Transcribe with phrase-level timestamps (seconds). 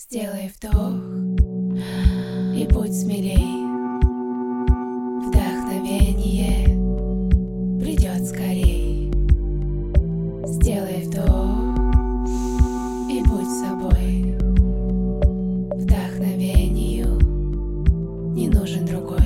[0.00, 0.94] Сделай вдох
[2.56, 3.66] и будь смелей.
[5.26, 6.66] Вдохновение
[7.80, 9.10] придет скорей.
[10.46, 11.74] Сделай вдох
[13.10, 14.38] и будь собой.
[15.74, 17.18] Вдохновению
[18.36, 19.18] не нужен другой.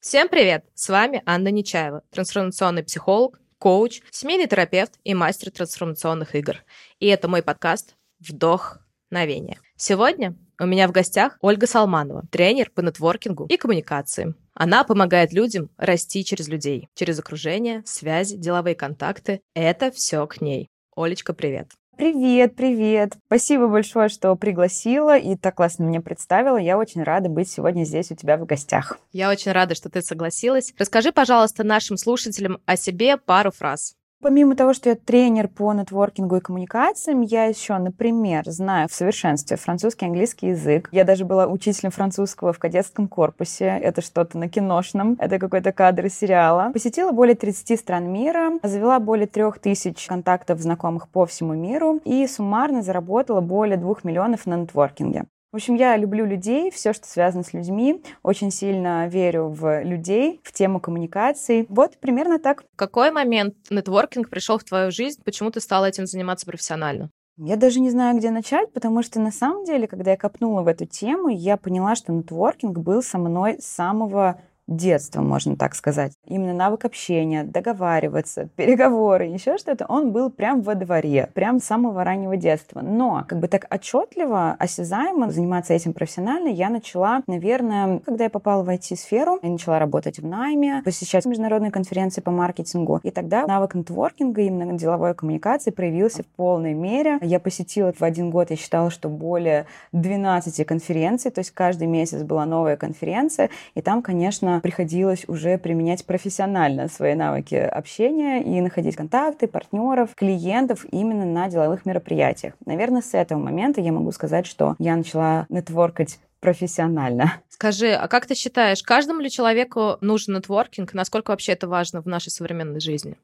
[0.00, 0.64] Всем привет!
[0.74, 6.56] С вами Анна Нечаева, трансформационный психолог, коуч, семейный терапевт и мастер трансформационных игр.
[6.98, 9.60] И это мой подкаст «Вдохновение».
[9.76, 14.34] Сегодня у меня в гостях Ольга Салманова, тренер по нетворкингу и коммуникации.
[14.52, 19.42] Она помогает людям расти через людей, через окружение, связи, деловые контакты.
[19.54, 20.68] Это все к ней.
[20.96, 21.68] Олечка, привет.
[21.96, 23.18] Привет, привет.
[23.26, 26.56] Спасибо большое, что пригласила и так классно меня представила.
[26.56, 28.98] Я очень рада быть сегодня здесь у тебя в гостях.
[29.12, 30.72] Я очень рада, что ты согласилась.
[30.78, 33.94] Расскажи, пожалуйста, нашим слушателям о себе пару фраз.
[34.22, 39.56] Помимо того, что я тренер по нетворкингу и коммуникациям, я еще, например, знаю в совершенстве
[39.56, 40.88] французский и английский язык.
[40.92, 43.66] Я даже была учителем французского в кадетском корпусе.
[43.66, 45.16] Это что-то на киношном.
[45.18, 46.70] Это какой-то кадр из сериала.
[46.72, 52.82] Посетила более 30 стран мира, завела более 3000 контактов знакомых по всему миру и суммарно
[52.82, 55.24] заработала более 2 миллионов на нетворкинге.
[55.52, 58.02] В общем, я люблю людей, все, что связано с людьми.
[58.22, 61.66] Очень сильно верю в людей, в тему коммуникации.
[61.68, 62.62] Вот примерно так.
[62.72, 65.20] В какой момент нетворкинг пришел в твою жизнь?
[65.22, 67.10] Почему ты стала этим заниматься профессионально?
[67.36, 70.68] Я даже не знаю, где начать, потому что на самом деле, когда я копнула в
[70.68, 76.12] эту тему, я поняла, что нетворкинг был со мной с самого детства, можно так сказать.
[76.26, 82.04] Именно навык общения, договариваться, переговоры, еще что-то, он был прям во дворе, прям с самого
[82.04, 82.80] раннего детства.
[82.80, 88.62] Но как бы так отчетливо, осязаемо заниматься этим профессионально я начала, наверное, когда я попала
[88.62, 93.00] в IT-сферу, я начала работать в найме, посещать международные конференции по маркетингу.
[93.02, 97.18] И тогда навык нетворкинга, именно деловой коммуникации проявился в полной мере.
[97.22, 102.22] Я посетила в один год, я считала, что более 12 конференций, то есть каждый месяц
[102.22, 108.96] была новая конференция, и там, конечно, приходилось уже применять профессионально свои навыки общения и находить
[108.96, 112.54] контакты, партнеров, клиентов именно на деловых мероприятиях.
[112.66, 117.34] Наверное, с этого момента я могу сказать, что я начала нетворкать профессионально.
[117.48, 120.92] Скажи, а как ты считаешь, каждому ли человеку нужен нетворкинг?
[120.92, 123.16] Насколько вообще это важно в нашей современной жизни?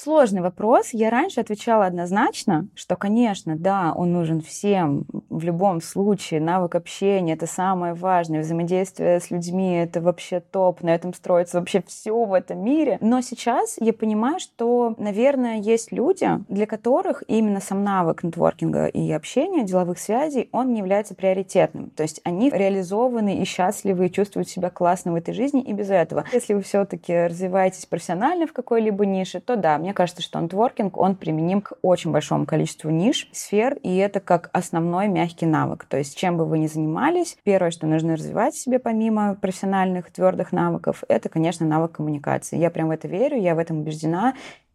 [0.00, 0.90] Сложный вопрос.
[0.92, 6.40] Я раньше отвечала однозначно, что, конечно, да, он нужен всем в любом случае.
[6.40, 8.42] Навык общения— это самое важное.
[8.42, 10.84] Взаимодействие с людьми— это вообще топ.
[10.84, 12.98] На этом строится вообще все в этом мире.
[13.00, 19.10] Но сейчас я понимаю, что, наверное, есть люди, для которых именно сам навык нетворкинга и
[19.10, 21.90] общения, деловых связей, он не является приоритетным.
[21.90, 25.90] То есть они реализованы и счастливы, и чувствуют себя классно в этой жизни и без
[25.90, 26.24] этого.
[26.32, 31.16] Если вы все-таки развиваетесь профессионально в какой-либо нише, то да, мне кажется, что нетворкинг, он
[31.16, 35.84] применим к очень большому количеству ниш, сфер, и это как основной мягкий навык.
[35.84, 40.52] То есть чем бы вы ни занимались, первое, что нужно развивать себе помимо профессиональных твердых
[40.52, 42.58] навыков, это, конечно, навык коммуникации.
[42.58, 44.34] Я прям в это верю, я в этом убеждена,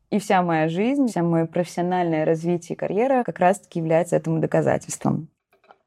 [0.09, 5.29] и вся моя жизнь, вся мое профессиональное развитие и карьера как раз-таки является этому доказательством.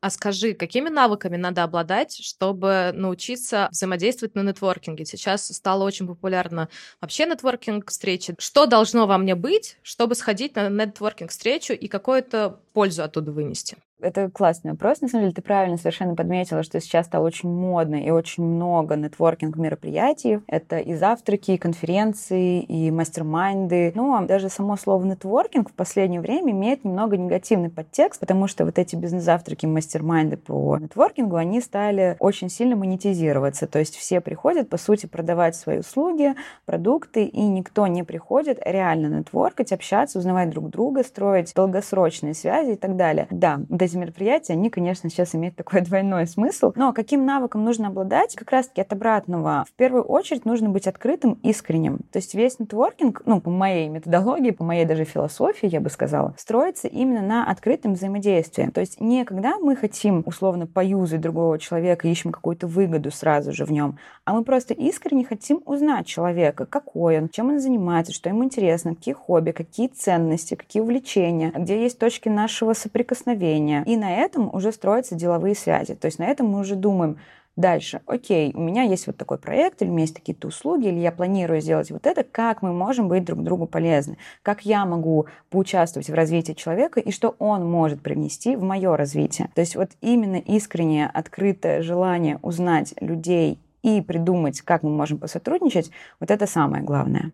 [0.03, 5.05] А скажи, какими навыками надо обладать, чтобы научиться взаимодействовать на нетворкинге?
[5.07, 6.69] Сейчас стало очень популярно
[7.01, 8.35] вообще нетворкинг встречи.
[8.39, 13.79] Что должно во мне быть, чтобы сходить на нетворкинг встречу и какую-то пользу оттуда вынести?
[13.99, 15.01] Это классный вопрос.
[15.01, 18.95] На самом деле, ты правильно совершенно подметила, что сейчас стало очень модно и очень много
[18.95, 20.41] нетворкинг-мероприятий.
[20.49, 23.93] Это и завтраки, и конференции, и мастер-майнды.
[23.95, 28.79] Но даже само слово нетворкинг в последнее время имеет немного негативный подтекст, потому что вот
[28.79, 33.67] эти бизнес-завтраки, мастер-майнды по нетворкингу, они стали очень сильно монетизироваться.
[33.67, 36.35] То есть все приходят, по сути, продавать свои услуги,
[36.67, 42.77] продукты, и никто не приходит реально нетворкать, общаться, узнавать друг друга, строить долгосрочные связи и
[42.77, 43.27] так далее.
[43.31, 46.73] Да, эти мероприятия, они, конечно, сейчас имеют такой двойной смысл.
[46.77, 48.35] Но каким навыком нужно обладать?
[48.35, 49.65] Как раз-таки от обратного.
[49.69, 51.99] В первую очередь нужно быть открытым, искренним.
[52.13, 56.35] То есть весь нетворкинг, ну, по моей методологии, по моей даже философии, я бы сказала,
[56.37, 58.71] строится именно на открытом взаимодействии.
[58.71, 63.65] То есть не когда мы хотим условно поюзать другого человека, ищем какую-то выгоду сразу же
[63.65, 68.29] в нем, а мы просто искренне хотим узнать человека, какой он, чем он занимается, что
[68.29, 73.83] ему интересно, какие хобби, какие ценности, какие увлечения, где есть точки нашего соприкосновения, общения.
[73.87, 75.95] И на этом уже строятся деловые связи.
[75.95, 77.19] То есть на этом мы уже думаем,
[77.59, 80.99] Дальше, окей, у меня есть вот такой проект, или у меня есть какие-то услуги, или
[80.99, 85.25] я планирую сделать вот это, как мы можем быть друг другу полезны, как я могу
[85.49, 89.49] поучаствовать в развитии человека и что он может привнести в мое развитие.
[89.55, 95.91] То есть вот именно искреннее, открытое желание узнать людей и придумать, как мы можем посотрудничать,
[96.21, 97.33] вот это самое главное.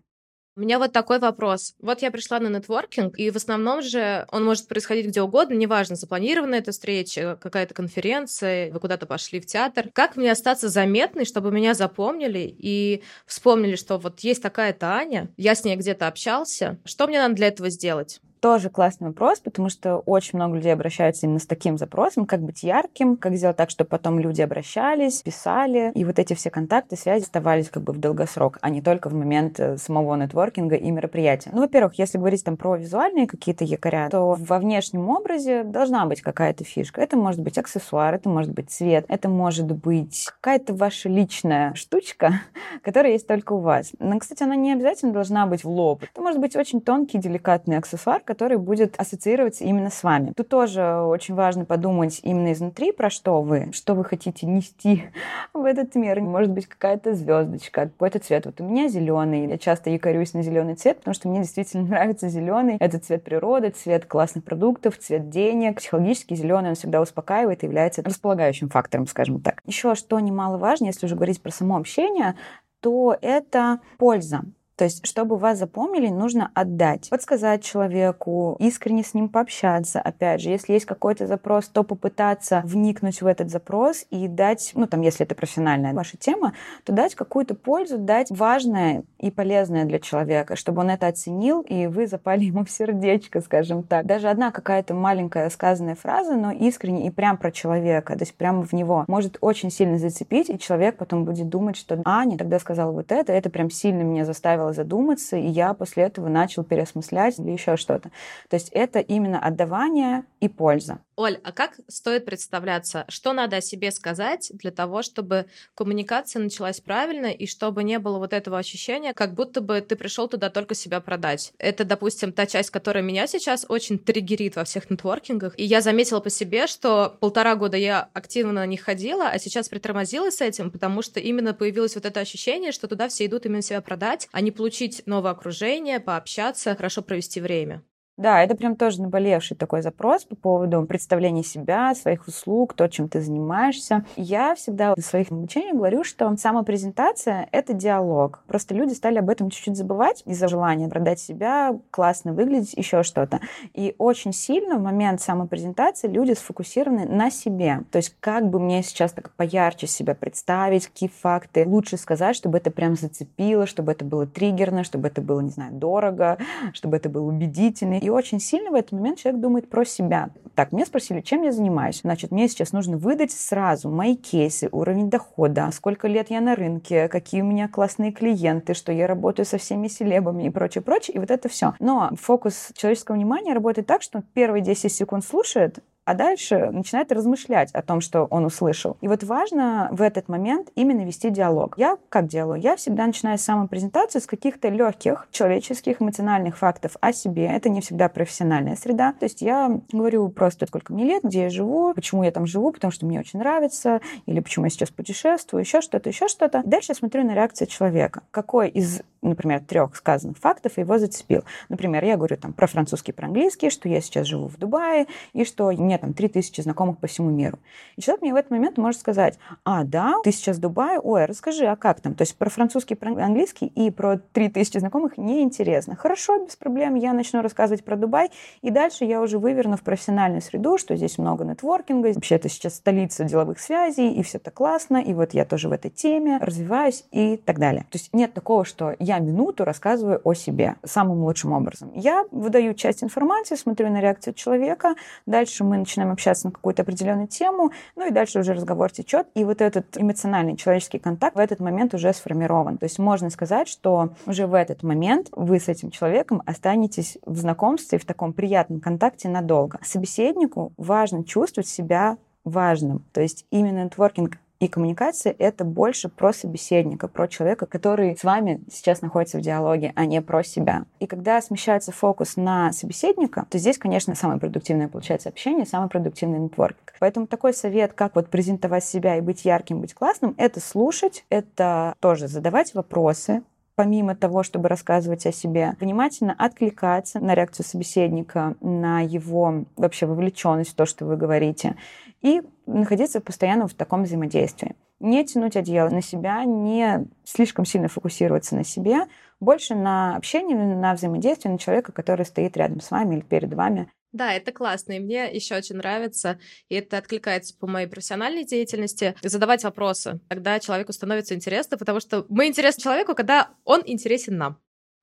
[0.55, 1.73] У меня вот такой вопрос.
[1.79, 5.95] Вот я пришла на нетворкинг, и в основном же он может происходить где угодно, неважно,
[5.95, 9.89] запланирована эта встреча, какая-то конференция, вы куда-то пошли в театр.
[9.93, 15.55] Как мне остаться заметной, чтобы меня запомнили и вспомнили, что вот есть такая-то Аня, я
[15.55, 16.79] с ней где-то общался.
[16.85, 18.21] Что мне надо для этого сделать?
[18.43, 22.61] Тоже классный вопрос, потому что очень много людей обращаются именно с таким запросом, как быть
[22.61, 27.23] ярким, как сделать так, чтобы потом люди обращались, писали, и вот эти все контакты, связи
[27.23, 31.51] оставались как бы в долгосрок, а не только в момент э, самого нетворкинга и мероприятия.
[31.53, 36.21] Ну, во-первых, если говорить там про визуальные какие-то якоря, то во внешнем образе должна быть
[36.21, 36.99] какая-то фишка.
[36.99, 42.41] Это может быть аксессуар, это может быть цвет, это может быть какая-то ваша личная штучка,
[42.83, 43.93] которая есть только у вас.
[43.99, 46.03] Но, кстати, она не обязательно должна быть в лоб.
[46.03, 50.33] Это может быть очень тонкий, деликатный аксессуар, который будет ассоциироваться именно с вами.
[50.35, 55.03] Тут тоже очень важно подумать именно изнутри, про что вы, что вы хотите нести
[55.53, 56.19] в этот мир.
[56.19, 58.47] Может быть, какая-то звездочка, какой-то цвет.
[58.47, 59.47] Вот у меня зеленый.
[59.47, 62.77] Я часто якорюсь на зеленый цвет, потому что мне действительно нравится зеленый.
[62.79, 65.77] Это цвет природы, цвет классных продуктов, цвет денег.
[65.77, 69.61] Психологически зеленый он всегда успокаивает и является располагающим фактором, скажем так.
[69.67, 72.33] Еще что немаловажно, если уже говорить про само общение,
[72.79, 74.41] то это польза.
[74.75, 77.09] То есть, чтобы вас запомнили, нужно отдать.
[77.09, 80.01] Подсказать человеку, искренне с ним пообщаться.
[80.01, 84.87] Опять же, если есть какой-то запрос, то попытаться вникнуть в этот запрос и дать, ну
[84.87, 86.53] там, если это профессиональная ваша тема,
[86.83, 91.85] то дать какую-то пользу, дать важное и полезное для человека, чтобы он это оценил, и
[91.87, 94.05] вы запали ему в сердечко, скажем так.
[94.05, 98.63] Даже одна какая-то маленькая сказанная фраза, но искренне и прям про человека, то есть прямо
[98.63, 102.91] в него, может очень сильно зацепить, и человек потом будет думать, что Аня тогда сказала
[102.91, 107.39] вот это, это прям сильно меня заставило заставило задуматься, и я после этого начал переосмыслять
[107.39, 108.11] или еще что-то.
[108.49, 110.99] То есть это именно отдавание и польза.
[111.15, 113.05] Оль, а как стоит представляться?
[113.07, 115.45] Что надо о себе сказать для того, чтобы
[115.75, 120.27] коммуникация началась правильно и чтобы не было вот этого ощущения, как будто бы ты пришел
[120.27, 121.53] туда только себя продать?
[121.59, 125.53] Это, допустим, та часть, которая меня сейчас очень триггерит во всех нетворкингах.
[125.57, 129.69] И я заметила по себе, что полтора года я активно на них ходила, а сейчас
[129.69, 133.61] притормозила с этим, потому что именно появилось вот это ощущение, что туда все идут именно
[133.61, 137.83] себя продать, а не получить новое окружение, пообщаться, хорошо провести время.
[138.15, 143.09] Да, это прям тоже наболевший такой запрос по поводу представления себя, своих услуг, то, чем
[143.09, 144.05] ты занимаешься.
[144.15, 148.43] Я всегда в своих обучениях говорю, что самопрезентация— это диалог.
[148.45, 153.39] Просто люди стали об этом чуть-чуть забывать из-за желания продать себя, классно выглядеть, еще что-то.
[153.73, 157.81] И очень сильно в момент самопрезентации люди сфокусированы на себе.
[157.89, 162.59] То есть как бы мне сейчас так поярче себя представить, какие факты лучше сказать, чтобы
[162.59, 166.37] это прям зацепило, чтобы это было триггерно, чтобы это было, не знаю, дорого,
[166.73, 170.29] чтобы это было убедительно и очень сильно в этот момент человек думает про себя.
[170.55, 172.01] Так, меня спросили, чем я занимаюсь.
[172.01, 177.07] Значит, мне сейчас нужно выдать сразу мои кейсы, уровень дохода, сколько лет я на рынке,
[177.07, 181.15] какие у меня классные клиенты, что я работаю со всеми селебами и прочее, прочее.
[181.15, 181.73] И вот это все.
[181.79, 187.71] Но фокус человеческого внимания работает так, что первые 10 секунд слушает, а дальше начинает размышлять
[187.71, 188.97] о том, что он услышал.
[189.01, 191.77] И вот важно в этот момент именно вести диалог.
[191.77, 192.59] Я как делаю?
[192.59, 197.45] Я всегда начинаю с самой презентации с каких-то легких человеческих эмоциональных фактов о себе.
[197.45, 199.13] Это не всегда профессиональная среда.
[199.13, 202.71] То есть я говорю просто, сколько мне лет, где я живу, почему я там живу,
[202.71, 206.61] потому что мне очень нравится, или почему я сейчас путешествую, еще что-то, еще что-то.
[206.65, 208.21] Дальше я смотрю на реакцию человека.
[208.31, 211.43] Какой из например, трех сказанных фактов его зацепил.
[211.69, 215.45] Например, я говорю там про французский, про английский, что я сейчас живу в Дубае, и
[215.45, 217.59] что мне меня там 3000 знакомых по всему миру.
[217.95, 221.25] И человек мне в этот момент может сказать, а, да, ты сейчас в Дубае, ой,
[221.25, 222.15] расскажи, а как там?
[222.15, 225.95] То есть про французский, про английский и про 3000 знакомых неинтересно.
[225.95, 228.31] Хорошо, без проблем, я начну рассказывать про Дубай,
[228.61, 232.75] и дальше я уже выверну в профессиональную среду, что здесь много нетворкинга, вообще это сейчас
[232.75, 237.05] столица деловых связей, и все это классно, и вот я тоже в этой теме развиваюсь
[237.11, 237.85] и так далее.
[237.89, 241.91] То есть нет такого, что я минуту рассказываю о себе самым лучшим образом.
[241.93, 244.95] Я выдаю часть информации, смотрю на реакцию человека,
[245.25, 249.43] дальше мы начинаем общаться на какую-то определенную тему, ну и дальше уже разговор течет, и
[249.43, 252.77] вот этот эмоциональный человеческий контакт в этот момент уже сформирован.
[252.77, 257.37] То есть можно сказать, что уже в этот момент вы с этим человеком останетесь в
[257.37, 259.79] знакомстве, в таком приятном контакте надолго.
[259.83, 263.05] Собеседнику важно чувствовать себя важным.
[263.13, 268.61] То есть именно нетворкинг и коммуникация— это больше про собеседника, про человека, который с вами
[268.71, 270.85] сейчас находится в диалоге, а не про себя.
[270.99, 276.39] И когда смещается фокус на собеседника, то здесь, конечно, самое продуктивное получается общение, самый продуктивный
[276.39, 276.93] нетворкинг.
[276.99, 281.95] Поэтому такой совет, как вот презентовать себя и быть ярким, быть классным, это слушать, это
[281.99, 283.43] тоже задавать вопросы,
[283.75, 290.71] помимо того, чтобы рассказывать о себе, внимательно откликаться на реакцию собеседника, на его вообще вовлеченность
[290.71, 291.75] в то, что вы говорите,
[292.21, 294.75] и находиться постоянно в таком взаимодействии.
[294.99, 299.05] не тянуть одеяло на себя, не слишком сильно фокусироваться на себе,
[299.39, 303.91] больше на общении, на взаимодействии на человека, который стоит рядом с вами или перед вами.
[304.13, 306.39] Да, это классно, и мне еще очень нравится,
[306.69, 310.19] и это откликается по моей профессиональной деятельности, задавать вопросы.
[310.29, 314.59] Тогда человеку становится интересно, потому что мы интересны человеку, когда он интересен нам.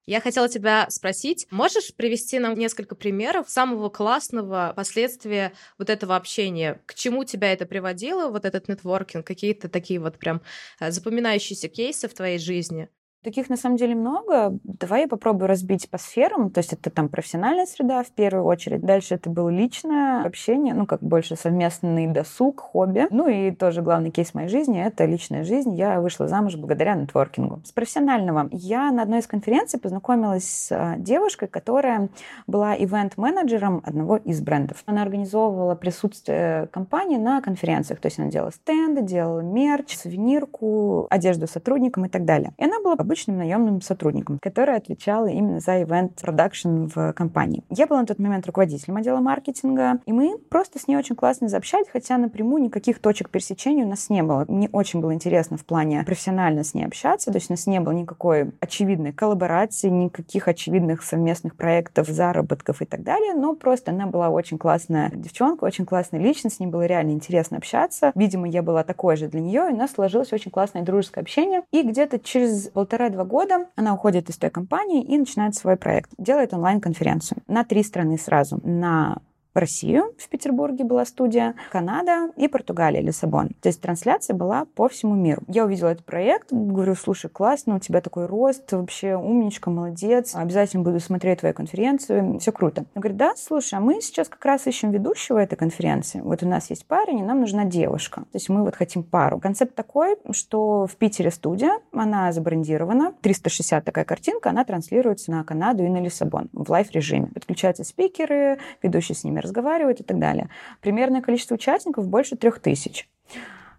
[0.06, 6.80] Я хотела тебя спросить, можешь привести нам несколько примеров самого классного последствия вот этого общения?
[6.86, 10.42] К чему тебя это приводило, вот этот нетворкинг, какие-то такие вот прям
[10.80, 12.88] э, запоминающиеся кейсы в твоей жизни?
[13.22, 14.58] Таких на самом деле много.
[14.64, 16.50] Давай я попробую разбить по сферам.
[16.50, 18.80] То есть это там профессиональная среда в первую очередь.
[18.80, 23.08] Дальше это было личное общение, ну как больше совместный досуг, хобби.
[23.10, 25.74] Ну и тоже главный кейс моей жизни— это личная жизнь.
[25.74, 27.60] Я вышла замуж благодаря нетворкингу.
[27.62, 32.08] С профессионального я на одной из конференций познакомилась с а, девушкой, которая
[32.46, 34.82] была ивент-менеджером одного из брендов.
[34.86, 38.00] Она организовывала присутствие компании на конференциях.
[38.00, 42.54] То есть она делала стенды, делала мерч, сувенирку, одежду сотрудникам и так далее.
[42.56, 47.64] И она была обычным наемным сотрудником, которая отвечала именно за ивент продакшн в компании.
[47.68, 51.48] Я была на тот момент руководителем отдела маркетинга, и мы просто с ней очень классно
[51.48, 54.44] заобщались, хотя напрямую никаких точек пересечения у нас не было.
[54.46, 57.80] Мне очень было интересно в плане профессионально с ней общаться, то есть у нас не
[57.80, 64.06] было никакой очевидной коллаборации, никаких очевидных совместных проектов, заработков и так далее, но просто она
[64.06, 68.12] была очень классная девчонка, очень классная личность, с ней было реально интересно общаться.
[68.14, 71.62] Видимо, я была такой же для нее, и у нас сложилось очень классное дружеское общение.
[71.72, 76.10] И где-то через полтора полтора-два года она уходит из той компании и начинает свой проект.
[76.18, 78.60] Делает онлайн-конференцию на три страны сразу.
[78.62, 79.18] На
[79.54, 83.50] Россию, в Петербурге была студия, Канада и Португалия, Лиссабон.
[83.60, 85.42] То есть трансляция была по всему миру.
[85.48, 90.82] Я увидела этот проект, говорю, слушай, классно, у тебя такой рост, вообще умничка, молодец, обязательно
[90.82, 92.84] буду смотреть твою конференцию, все круто.
[92.94, 96.20] Он говорит, да, слушай, а мы сейчас как раз ищем ведущего этой конференции.
[96.20, 98.20] Вот у нас есть парень, и нам нужна девушка.
[98.20, 99.40] То есть мы вот хотим пару.
[99.40, 105.84] Концепт такой, что в Питере студия, она забрендирована, 360 такая картинка, она транслируется на Канаду
[105.84, 107.26] и на Лиссабон в live-режиме.
[107.26, 110.48] Подключаются спикеры, ведущие с ними разговаривают и так далее.
[110.80, 113.08] Примерное количество участников больше трех тысяч.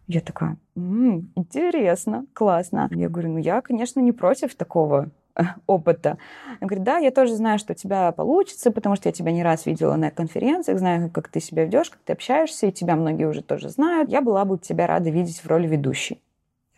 [0.08, 2.90] Я такая, м-м, интересно, классно.
[2.92, 6.18] Я говорю, ну я, конечно, не против такого э, опыта.
[6.60, 9.44] Он говорит, да, я тоже знаю, что у тебя получится, потому что я тебя не
[9.44, 13.26] раз видела на конференциях, знаю, как ты себя ведешь, как ты общаешься, и тебя многие
[13.26, 14.10] уже тоже знают.
[14.10, 16.22] Я была бы тебя рада видеть в роли ведущей.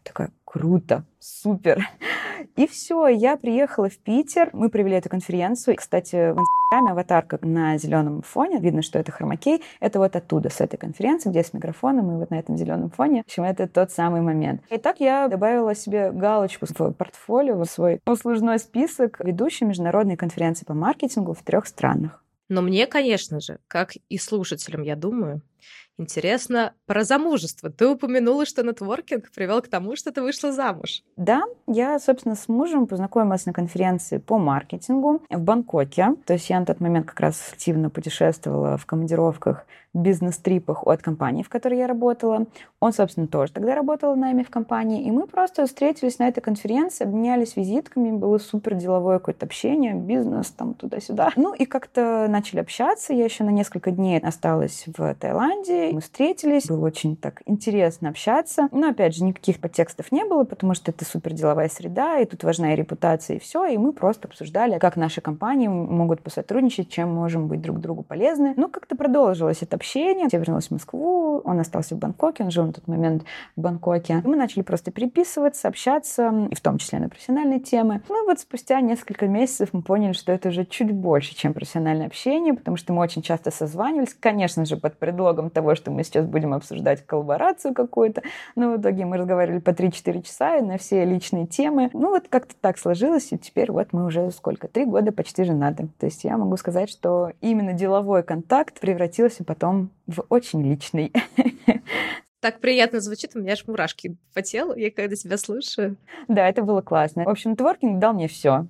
[0.04, 1.88] Такая, круто, супер.
[2.56, 5.76] И все, я приехала в Питер, мы провели эту конференцию.
[5.78, 9.64] Кстати, в Инстаграме аватарка на зеленом фоне, видно, что это хромакей.
[9.80, 13.24] Это вот оттуда, с этой конференции, где с микрофоном и вот на этом зеленом фоне.
[13.24, 14.62] В общем, это тот самый момент.
[14.70, 20.66] И так я добавила себе галочку в портфолио, в свой послужной список ведущей международной конференции
[20.66, 22.24] по маркетингу в трех странах.
[22.50, 25.42] Но мне, конечно же, как и слушателям, я думаю,
[25.98, 27.70] Интересно про замужество.
[27.70, 31.04] Ты упомянула, что нетворкинг привел к тому, что ты вышла замуж.
[31.18, 36.16] Да, я, собственно, с мужем познакомилась на конференции по маркетингу в Бангкоке.
[36.26, 41.44] То есть я на тот момент как раз активно путешествовала в командировках бизнес-трипах от компании,
[41.44, 42.48] в которой я работала.
[42.80, 45.04] Он, собственно, тоже тогда работал нами в компании.
[45.04, 50.50] И мы просто встретились на этой конференции, обменялись визитками, было супер деловое какое-то общение, бизнес
[50.50, 51.32] там туда-сюда.
[51.36, 53.14] Ну и как-то начали общаться.
[53.14, 55.53] Я еще на несколько дней осталась в Таиланде.
[55.94, 56.68] Мы встретились.
[56.68, 58.68] Было очень так интересно общаться.
[58.72, 62.44] Но, опять же, никаких подтекстов не было, потому что это супер деловая среда, и тут
[62.44, 63.66] важна и репутация, и все.
[63.66, 68.54] И мы просто обсуждали, как наши компании могут посотрудничать, чем можем быть друг другу полезны.
[68.58, 70.28] Ну, как-то продолжилось это общение.
[70.32, 73.24] Я вернулась в Москву, он остался в Бангкоке, он жил на тот момент
[73.56, 74.22] в Бангкоке.
[74.24, 78.02] И мы начали просто переписываться, общаться, и в том числе на профессиональные темы.
[78.10, 82.54] Ну вот спустя несколько месяцев мы поняли, что это уже чуть больше, чем профессиональное общение,
[82.54, 86.54] потому что мы очень часто созванивались, конечно же, под предлогом того, что мы сейчас будем
[86.54, 88.22] обсуждать коллаборацию какую-то.
[88.56, 91.90] Но в итоге мы разговаривали по 3-4 часа на все личные темы.
[91.94, 94.68] Ну вот как-то так сложилось, и теперь вот мы уже сколько?
[94.68, 95.90] Три года почти женаты.
[96.00, 101.12] То есть я могу сказать, что именно деловой контакт превратился потом потом в очень личный.
[102.42, 105.96] Так приятно звучит, у меня аж мурашки по телу, я когда тебя слушаю.
[106.28, 107.24] Да, это было классно.
[107.24, 108.68] В общем, творкинг дал мне все.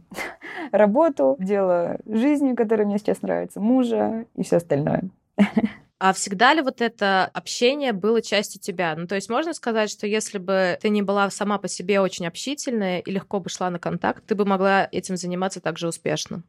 [0.72, 5.06] Работу, дело жизни, которое мне сейчас нравится, мужа и все остальное.
[6.00, 8.96] А всегда ли вот это общение было частью тебя?
[8.96, 12.28] Ну, то есть можно сказать, что если бы ты не была сама по себе очень
[12.28, 16.44] общительная и легко бы шла на контакт, ты бы могла этим заниматься так же успешно?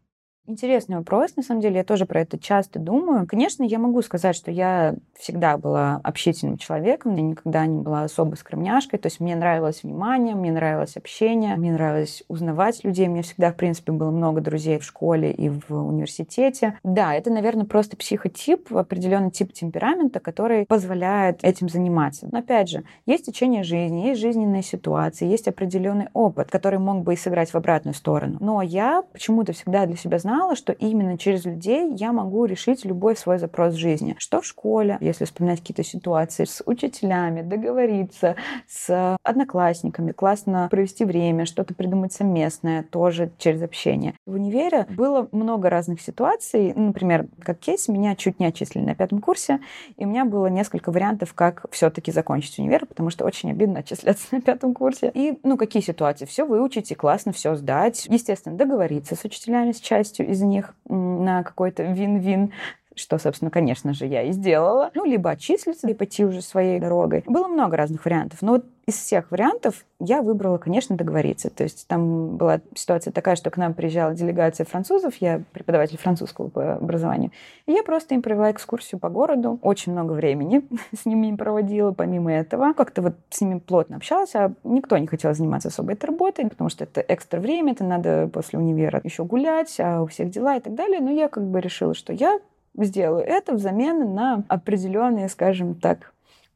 [0.47, 3.27] Интересный вопрос, на самом деле, я тоже про это часто думаю.
[3.27, 8.35] Конечно, я могу сказать, что я всегда была общительным человеком, я никогда не была особо
[8.35, 13.53] скромняшкой, то есть мне нравилось внимание, мне нравилось общение, мне нравилось узнавать людей, мне всегда,
[13.53, 16.79] в принципе, было много друзей в школе и в университете.
[16.85, 22.29] Да, это, наверное, просто психотип, определенный тип темперамента, который позволяет этим заниматься.
[22.31, 27.15] Но, опять же, есть течение жизни, есть жизненные ситуации, есть определенный опыт, который мог бы
[27.15, 28.37] и сыграть в обратную сторону.
[28.41, 32.85] Но я почему-то всегда для себя знала, знала, что именно через людей я могу решить
[32.85, 34.17] любой свой запрос жизни.
[34.19, 38.35] Что в школе, если вспоминать какие-то ситуации с учителями, договориться
[38.67, 44.15] с одноклассниками, классно провести время, что-то придумать совместное, тоже через общение.
[44.27, 46.73] В универе было много разных ситуаций.
[46.75, 49.61] Например, как кейс, меня чуть не отчислили на пятом курсе,
[49.97, 54.27] и у меня было несколько вариантов, как все-таки закончить универ, потому что очень обидно отчисляться
[54.33, 55.13] на пятом курсе.
[55.15, 56.25] И, ну, какие ситуации?
[56.25, 58.07] Все выучить и классно все сдать.
[58.11, 62.53] Естественно, договориться с учителями с частью из них на какой-то вин-вин
[62.97, 64.91] что, собственно, конечно же, я и сделала.
[64.95, 67.25] Ну, либо отчислиться и пойти уже своей дорогой.
[67.27, 68.43] Было много разных вариантов.
[68.43, 71.49] Но вот из всех вариантов я выбрала, конечно, договориться.
[71.51, 76.49] То есть там была ситуация такая, что к нам приезжала делегация французов, я преподаватель французского
[76.49, 77.31] по образованию,
[77.67, 80.63] и я просто им провела экскурсию по городу, очень много времени
[80.97, 82.75] с ними проводила, помимо этого.
[82.75, 86.69] Как-то вот с ними плотно общалась, а никто не хотел заниматься особо этой работой, потому
[86.69, 90.61] что это экстра время, это надо после универа еще гулять, а у всех дела и
[90.61, 91.01] так далее.
[91.01, 92.39] Но я как бы решила, что я
[92.77, 96.14] сделаю это взамен на определенные, скажем так,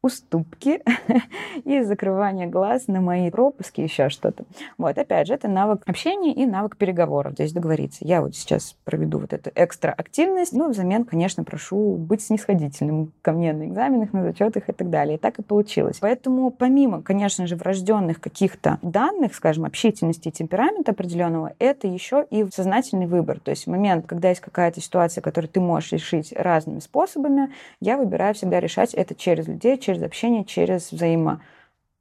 [0.09, 0.83] уступки
[1.65, 4.45] и закрывание глаз на мои пропуски, еще что-то.
[4.79, 7.99] Вот, опять же, это навык общения и навык переговоров, то есть договориться.
[8.01, 13.33] Я вот сейчас проведу вот эту экстра активность, ну, взамен, конечно, прошу быть снисходительным ко
[13.33, 15.17] мне на экзаменах, на зачетах и так далее.
[15.17, 15.99] И так и получилось.
[16.01, 22.47] Поэтому помимо, конечно же, врожденных каких-то данных, скажем, общительности и темперамента определенного, это еще и
[22.51, 23.41] сознательный выбор.
[23.41, 28.35] То есть момент, когда есть какая-то ситуация, которую ты можешь решить разными способами, я выбираю
[28.35, 31.43] всегда решать это через людей, через общение, через взаимо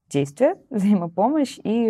[0.10, 1.88] действия, взаимопомощь и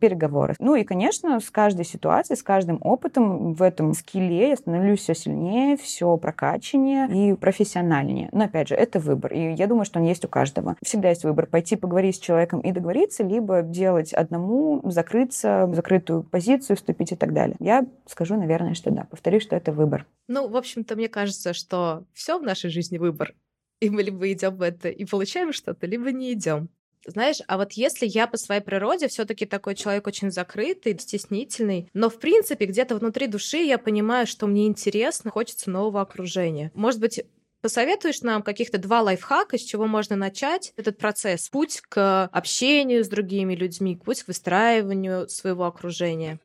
[0.00, 0.54] переговоры.
[0.58, 5.14] Ну и, конечно, с каждой ситуацией, с каждым опытом в этом скилле я становлюсь все
[5.14, 8.28] сильнее, все прокачаннее и профессиональнее.
[8.32, 9.32] Но, опять же, это выбор.
[9.32, 10.76] И я думаю, что он есть у каждого.
[10.82, 16.22] Всегда есть выбор пойти поговорить с человеком и договориться, либо делать одному, закрыться, в закрытую
[16.24, 17.56] позицию, вступить и так далее.
[17.60, 19.06] Я скажу, наверное, что да.
[19.10, 20.06] Повторюсь, что это выбор.
[20.28, 23.34] Ну, в общем-то, мне кажется, что все в нашей жизни выбор
[23.82, 26.68] и мы либо идем в это и получаем что-то, либо не идем.
[27.04, 32.08] Знаешь, а вот если я по своей природе все-таки такой человек очень закрытый, стеснительный, но
[32.08, 36.70] в принципе где-то внутри души я понимаю, что мне интересно, хочется нового окружения.
[36.74, 37.22] Может быть,
[37.60, 41.48] Посоветуешь нам каких-то два лайфхака, с чего можно начать этот процесс?
[41.48, 46.40] Путь к общению с другими людьми, путь к выстраиванию своего окружения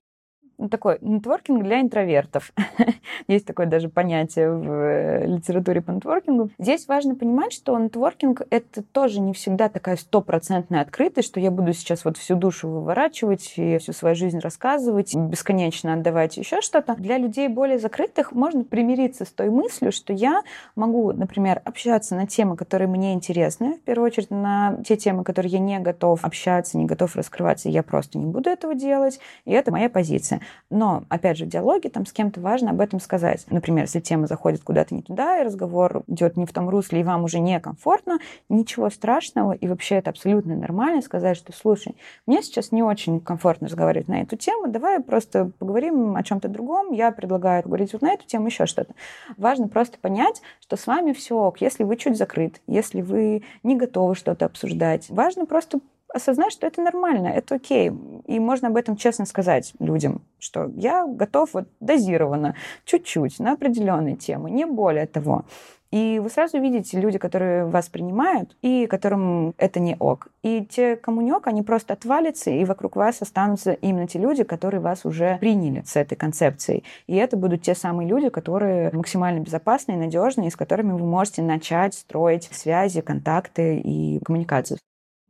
[0.69, 2.51] такой нетворкинг для интровертов.
[3.27, 6.49] Есть такое даже понятие в э, литературе по нетворкингу.
[6.57, 11.73] Здесь важно понимать, что нетворкинг— это тоже не всегда такая стопроцентная открытость, что я буду
[11.73, 16.95] сейчас вот всю душу выворачивать и всю свою жизнь рассказывать, бесконечно отдавать еще что-то.
[16.95, 20.41] Для людей более закрытых можно примириться с той мыслью, что я
[20.75, 25.51] могу, например, общаться на темы, которые мне интересны, в первую очередь на те темы, которые
[25.51, 29.71] я не готов общаться, не готов раскрываться, я просто не буду этого делать, и это
[29.71, 30.41] моя позиция.
[30.69, 33.45] Но, опять же, в диалоге там с кем-то важно об этом сказать.
[33.49, 37.03] Например, если тема заходит куда-то не туда, и разговор идет не в том русле, и
[37.03, 42.71] вам уже некомфортно, ничего страшного, и вообще это абсолютно нормально сказать, что, слушай, мне сейчас
[42.71, 47.63] не очень комфортно разговаривать на эту тему, давай просто поговорим о чем-то другом, я предлагаю
[47.63, 48.93] поговорить вот на эту тему, еще что-то.
[49.37, 53.75] Важно просто понять, что с вами все ок, если вы чуть закрыт, если вы не
[53.75, 55.09] готовы что-то обсуждать.
[55.09, 55.79] Важно просто
[56.13, 57.91] осознать, что это нормально, это окей.
[58.25, 64.15] И можно об этом честно сказать людям, что я готов вот дозированно, чуть-чуть, на определенные
[64.15, 65.45] темы, не более того.
[65.89, 70.27] И вы сразу видите люди, которые вас принимают, и которым это не ок.
[70.43, 74.43] И те, кому не ок, они просто отвалятся, и вокруг вас останутся именно те люди,
[74.43, 76.83] которые вас уже приняли с этой концепцией.
[77.07, 81.93] И это будут те самые люди, которые максимально безопасные, надежные, с которыми вы можете начать
[81.93, 84.77] строить связи, контакты и коммуникацию.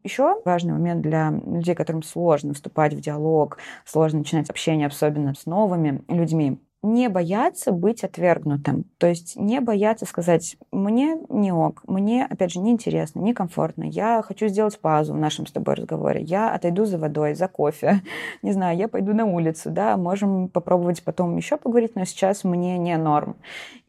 [0.07, 5.45] Еще важный момент для людей, которым сложно вступать в диалог, сложно начинать общение, особенно с
[5.45, 8.85] новыми людьми, не бояться быть отвергнутым.
[8.99, 14.47] То есть не бояться сказать, мне не ок, мне, опять же, неинтересно, некомфортно, я хочу
[14.47, 18.01] сделать паузу в нашем с тобой разговоре, я отойду за водой, за кофе,
[18.41, 22.77] не знаю, я пойду на улицу, да, можем попробовать потом еще поговорить, но сейчас мне
[22.77, 23.35] не норм.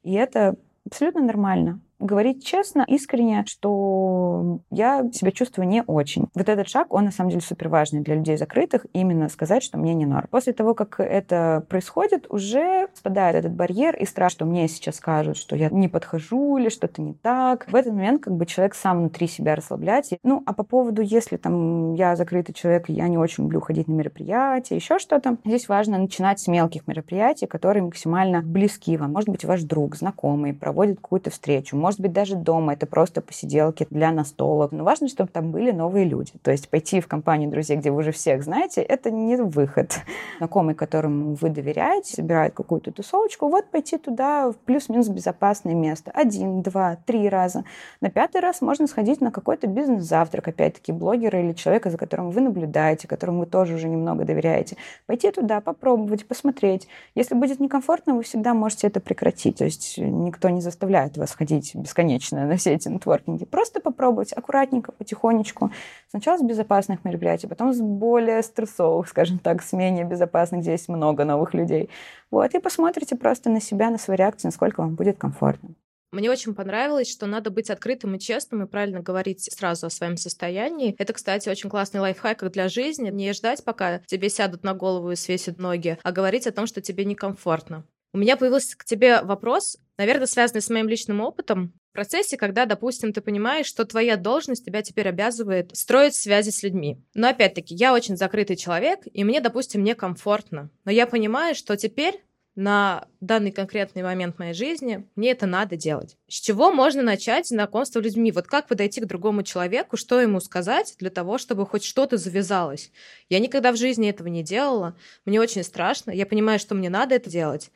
[0.03, 1.79] И это абсолютно нормально.
[1.99, 6.29] Говорить честно, искренне, что я себя чувствую не очень.
[6.35, 9.79] Вот этот шаг, он на самом деле супер важный для людей закрытых, именно сказать, что
[9.79, 10.29] мне не норм.
[10.31, 15.37] После того, как это происходит, уже спадает этот барьер и страх, что мне сейчас скажут,
[15.37, 17.67] что я не подхожу или что-то не так.
[17.71, 20.19] В этот момент как бы человек сам внутри себя расслабляется.
[20.23, 23.93] Ну, а по поводу, если там я закрытый человек, я не очень люблю ходить на
[23.93, 29.13] мероприятия, еще что-то, здесь важно начинать с мелких мероприятий, которые максимально близки вам.
[29.13, 33.87] Может быть, ваш друг, знакомый проводит какую-то встречу, может быть, даже дома это просто посиделки
[33.89, 34.73] для настолок.
[34.73, 36.33] Но важно, чтобы там были новые люди.
[36.43, 39.99] То есть пойти в компанию друзей, где вы уже всех знаете, это не выход.
[40.39, 46.11] Знакомый, которому вы доверяете, собирает какую-то тусовочку, вот пойти туда в плюс-минус безопасное место.
[46.11, 47.65] Один, два, три раза.
[48.03, 52.43] На пятый раз можно сходить на какой-то бизнес-завтрак, опять-таки, блогера или человека, за которым вы
[52.43, 54.77] наблюдаете, которому вы тоже уже немного доверяете.
[55.07, 56.87] Пойти туда, попробовать, посмотреть.
[57.15, 59.57] Если будет некомфортно, вы всегда можете это прекратить.
[59.57, 63.45] То есть никто не заставляет вас ходить бесконечно на все эти нетворкинги.
[63.45, 65.71] Просто попробовать аккуратненько, потихонечку.
[66.11, 70.89] Сначала с безопасных мероприятий, потом с более стрессовых, скажем так, с менее безопасных, где есть
[70.89, 71.91] много новых людей.
[72.31, 75.71] Вот, и посмотрите просто на себя, на свои реакции, насколько вам будет комфортно.
[76.11, 80.17] Мне очень понравилось, что надо быть открытым и честным и правильно говорить сразу о своем
[80.17, 80.95] состоянии.
[80.99, 83.11] Это, кстати, очень классный лайфхак для жизни.
[83.11, 86.81] Не ждать, пока тебе сядут на голову и свесят ноги, а говорить о том, что
[86.81, 87.85] тебе некомфортно.
[88.15, 91.75] У меня появился к тебе вопрос, наверное, связанный с моим личным опытом.
[91.91, 96.63] В процессе, когда, допустим, ты понимаешь, что твоя должность тебя теперь обязывает строить связи с
[96.63, 97.03] людьми.
[97.15, 100.71] Но опять-таки, я очень закрытый человек, и мне, допустим, некомфортно.
[100.85, 102.23] Но я понимаю, что теперь
[102.59, 106.17] на данный конкретный момент моей жизни, мне это надо делать.
[106.27, 108.33] С чего можно начать знакомство с людьми?
[108.33, 112.91] Вот как подойти к другому человеку, что ему сказать для того, чтобы хоть что-то завязалось?
[113.29, 117.15] Я никогда в жизни этого не делала, мне очень страшно, я понимаю, что мне надо
[117.15, 117.71] это делать,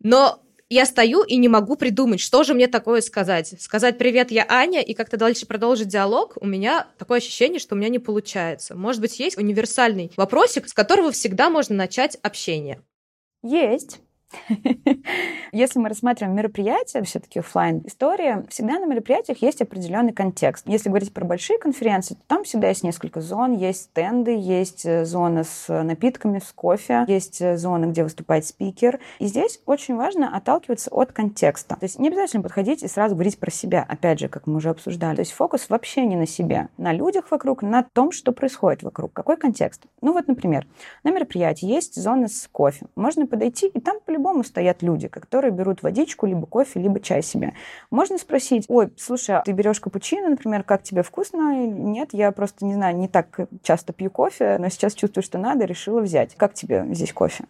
[0.00, 3.54] но я стою и не могу придумать, что же мне такое сказать.
[3.60, 7.78] Сказать «Привет, я Аня» и как-то дальше продолжить диалог, у меня такое ощущение, что у
[7.78, 8.74] меня не получается.
[8.74, 12.82] Может быть, есть универсальный вопросик, с которого всегда можно начать общение?
[13.42, 14.00] Есть.
[15.52, 20.66] Если мы рассматриваем мероприятия, все-таки офлайн история, всегда на мероприятиях есть определенный контекст.
[20.68, 25.04] Если говорить про большие конференции, то там всегда есть несколько зон, есть стенды, есть э,
[25.04, 29.00] зона с напитками, с кофе, есть э, зона, где выступает спикер.
[29.18, 31.76] И здесь очень важно отталкиваться от контекста.
[31.76, 34.70] То есть не обязательно подходить и сразу говорить про себя, опять же, как мы уже
[34.70, 35.16] обсуждали.
[35.16, 39.12] То есть фокус вообще не на себе, на людях вокруг, на том, что происходит вокруг.
[39.12, 39.82] Какой контекст?
[40.02, 40.66] Ну вот, например,
[41.04, 42.86] на мероприятии есть зона с кофе.
[42.96, 47.52] Можно подойти, и там по-любому стоят люди, которые берут водичку, либо кофе, либо чай себе.
[47.90, 51.66] Можно спросить, ой, слушай, а ты берешь капучино, например, как тебе вкусно?
[51.66, 55.66] Нет, я просто, не знаю, не так часто пью кофе, но сейчас чувствую, что надо,
[55.66, 56.34] решила взять.
[56.36, 57.44] Как тебе здесь кофе?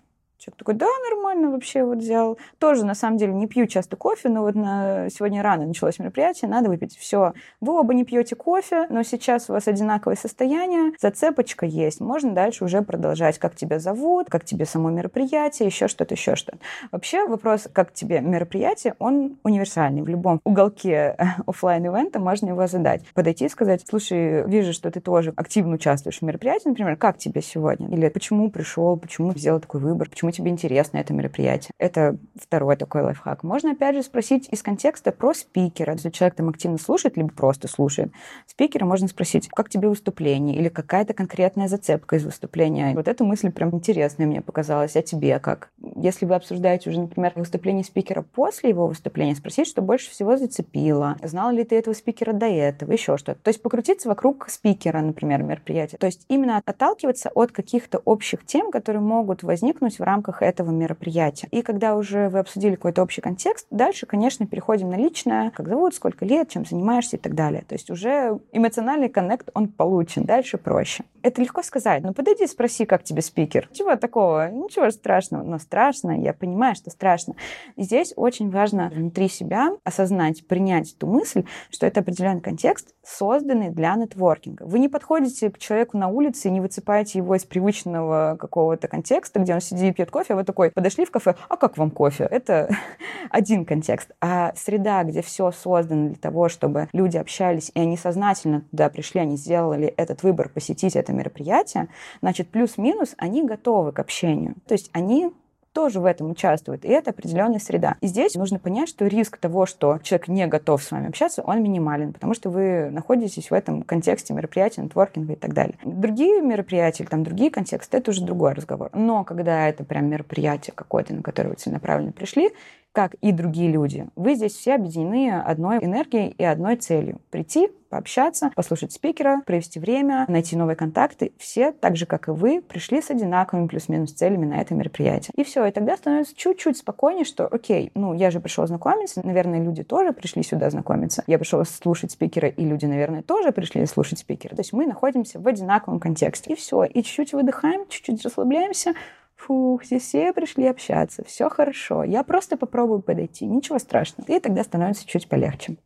[0.47, 2.39] Человек такой, да, нормально вообще вот взял.
[2.59, 5.11] Тоже, на самом деле, не пью часто кофе, но вот на...
[5.11, 6.97] сегодня рано началось мероприятие, надо выпить.
[6.97, 12.01] Все, вы оба не пьете кофе, но сейчас у вас одинаковое состояние, зацепочка есть.
[12.01, 16.59] Можно дальше уже продолжать, как тебя зовут, как тебе само мероприятие, еще что-то, еще что-то.
[16.93, 20.03] Вообще вопрос, как тебе мероприятие, он универсальный.
[20.03, 23.05] В любом уголке офлайн ивента можно его задать.
[23.15, 27.43] Подойти и сказать, слушай, вижу, что ты тоже активно участвуешь в мероприятии, например, как тебе
[27.43, 27.89] сегодня?
[27.89, 31.73] Или почему пришел, почему сделал такой выбор, почему тебе интересно это мероприятие.
[31.79, 33.43] Это второй такой лайфхак.
[33.43, 35.95] Можно, опять же, спросить из контекста про спикера.
[35.95, 38.13] Если человек там активно слушает, либо просто слушает,
[38.47, 42.95] спикера можно спросить, как тебе выступление, или какая-то конкретная зацепка из выступления.
[42.95, 44.97] Вот эта мысль прям интересная мне показалась.
[44.97, 45.71] А тебе как?
[45.97, 51.17] Если вы обсуждаете уже, например, выступление спикера после его выступления, спросить, что больше всего зацепило.
[51.23, 52.93] Знал ли ты этого спикера до этого?
[52.93, 53.41] Еще что-то.
[53.41, 55.97] То есть покрутиться вокруг спикера, например, мероприятия.
[55.97, 60.71] То есть именно отталкиваться от каких-то общих тем, которые могут возникнуть в рамках рамках этого
[60.71, 61.49] мероприятия.
[61.51, 65.95] И когда уже вы обсудили какой-то общий контекст, дальше, конечно, переходим на личное, как зовут,
[65.95, 67.65] сколько лет, чем занимаешься и так далее.
[67.69, 70.25] То есть уже эмоциональный коннект, он получен.
[70.25, 71.05] Дальше проще.
[71.27, 72.05] Это легко сказать.
[72.05, 73.69] Ну, подойди, спроси, как тебе спикер.
[73.73, 74.49] Чего такого?
[74.49, 75.43] Ничего страшного.
[75.43, 77.35] Но страшно, я понимаю, что страшно.
[77.75, 83.71] И здесь очень важно внутри себя осознать, принять эту мысль, что это определенный контекст, созданный
[83.71, 84.67] для нетворкинга.
[84.67, 89.41] Вы не подходите к человеку на улице и не высыпаете его из привычного какого-то контекста,
[89.41, 92.29] где он сидит, пьет кофе, а вы такой подошли в кафе, а как вам кофе?
[92.31, 92.71] Это
[93.31, 94.13] один контекст.
[94.21, 99.21] А среда, где все создано для того, чтобы люди общались, и они сознательно туда пришли,
[99.21, 101.89] они сделали этот выбор посетить это мероприятие,
[102.21, 104.55] значит, плюс-минус они готовы к общению.
[104.67, 105.33] То есть они
[105.77, 107.97] тоже в этом участвуют, и это определенная среда.
[108.01, 111.63] И здесь нужно понять, что риск того, что человек не готов с вами общаться, он
[111.63, 115.77] минимален, потому что вы находитесь в этом контексте мероприятия, нетворкинга и так далее.
[115.85, 118.89] Другие мероприятия или там другие контексты, это уже другой разговор.
[118.95, 122.53] Но когда это прям мероприятие какое-то, на которое вы целенаправленно пришли,
[122.97, 124.07] как и другие люди.
[124.17, 127.21] Вы здесь все объединены одной энергией и одной целью.
[127.31, 131.33] Прийти, пообщаться, послушать спикера, провести время, найти новые контакты.
[131.37, 135.33] Все, так же, как и вы, пришли с одинаковыми плюс-минус целями на это мероприятие.
[135.37, 139.63] И все, и тогда становится чуть-чуть спокойнее, что, окей, ну, я же пришел знакомиться, наверное,
[139.63, 141.23] люди тоже пришли сюда знакомиться.
[141.27, 144.57] Я пришел слушать спикера, и люди, наверное, тоже пришли слушать спикера.
[144.57, 146.55] То есть мы находимся в одинаковом контексте.
[146.55, 148.95] И все, и чуть-чуть выдыхаем, чуть-чуть расслабляемся,
[149.37, 154.31] фух, здесь все пришли общаться, все хорошо, я просто попробую подойти, ничего страшного.
[154.31, 155.77] И тогда становится чуть полегче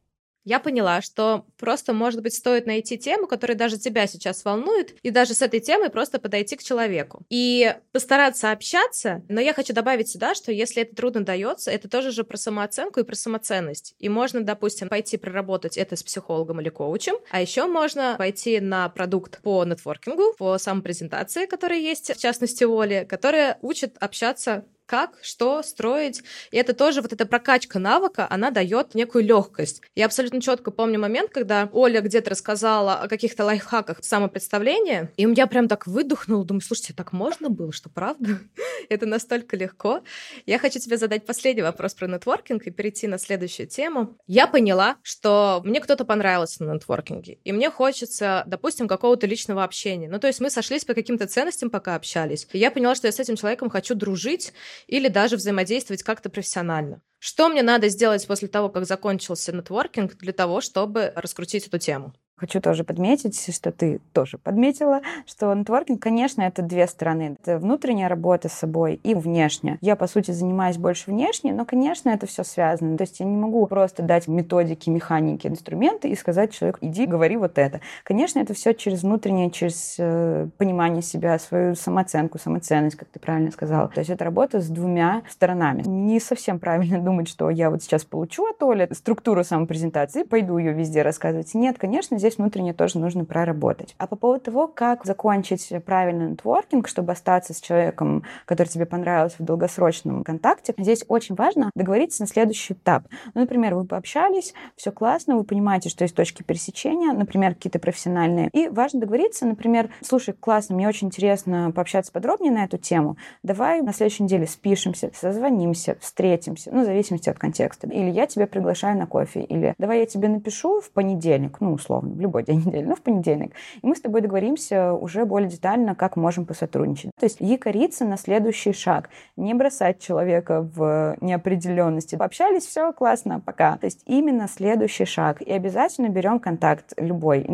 [0.44, 5.11] я поняла, что просто, может быть, стоит найти тему, которая даже тебя сейчас волнует, и
[5.11, 7.24] даже с этой темой просто подойти к человеку.
[7.29, 12.11] И постараться общаться, но я хочу добавить сюда, что если это трудно дается, это тоже
[12.11, 13.94] же про самооценку и про самоценность.
[13.98, 18.88] И можно, допустим, пойти проработать это с психологом или коучем, а еще можно пойти на
[18.88, 25.62] продукт по нетворкингу, по самопрезентации, которая есть, в частности, Оли, которая учит общаться как, что
[25.62, 26.24] строить.
[26.50, 29.83] И это тоже вот эта прокачка навыка, она дает некую легкость.
[29.94, 35.46] Я абсолютно четко помню момент, когда Оля где-то рассказала о каких-то лайфхаках самопредставления, и меня
[35.46, 38.40] прям так выдохнул, думаю, слушайте, так можно было, что правда?
[38.88, 40.03] это настолько легко.
[40.44, 44.18] Я хочу тебе задать последний вопрос про нетворкинг и перейти на следующую тему.
[44.26, 50.09] Я поняла, что мне кто-то понравился на нетворкинге, и мне хочется, допустим, какого-то личного общения.
[50.09, 52.48] Ну, то есть мы сошлись по каким-то ценностям, пока общались.
[52.50, 54.53] И я поняла, что я с этим человеком хочу дружить,
[54.87, 57.03] или даже взаимодействовать как-то профессионально.
[57.19, 62.14] Что мне надо сделать после того, как закончился нетворкинг, для того, чтобы раскрутить эту тему?
[62.40, 67.37] Хочу тоже подметить, что ты тоже подметила, что нетворкинг, конечно, это две стороны.
[67.38, 69.76] Это внутренняя работа с собой и внешняя.
[69.83, 72.96] Я, по сути, занимаюсь больше внешней, но, конечно, это все связано.
[72.96, 77.37] То есть я не могу просто дать методики, механики, инструменты и сказать человеку, иди, говори
[77.37, 77.83] вот это.
[78.05, 83.50] Конечно, это все через внутреннее, через э, понимание себя, свою самооценку, самоценность, как ты правильно
[83.50, 83.88] сказала.
[83.88, 85.83] То есть это работа с двумя сторонами.
[85.83, 90.72] Не совсем правильно думать, что я вот сейчас получу от Оли структуру самопрезентации, пойду ее
[90.72, 91.53] везде рассказывать.
[91.53, 93.95] Нет, конечно, здесь здесь внутренне тоже нужно проработать.
[93.99, 99.37] А по поводу того, как закончить правильный нетворкинг, чтобы остаться с человеком, который тебе понравился
[99.40, 103.05] в долгосрочном контакте, здесь очень важно договориться на следующий этап.
[103.35, 108.49] Ну, например, вы пообщались, все классно, вы понимаете, что есть точки пересечения, например, какие-то профессиональные,
[108.53, 113.83] и важно договориться, например, слушай, классно, мне очень интересно пообщаться подробнее на эту тему, давай
[113.83, 117.88] на следующей неделе спишемся, созвонимся, встретимся, ну, в зависимости от контекста.
[117.88, 122.14] Или я тебя приглашаю на кофе, или давай я тебе напишу в понедельник, ну, условно,
[122.21, 123.53] любой день недели, ну, в понедельник.
[123.83, 127.11] И мы с тобой договоримся уже более детально, как можем посотрудничать.
[127.19, 129.11] То есть якориться на следующий шаг.
[129.37, 132.17] Не бросать человека в неопределенности.
[132.17, 133.77] Пообщались, все, классно, пока.
[133.79, 135.41] То есть именно следующий шаг.
[135.43, 137.47] И обязательно берем контакт любой.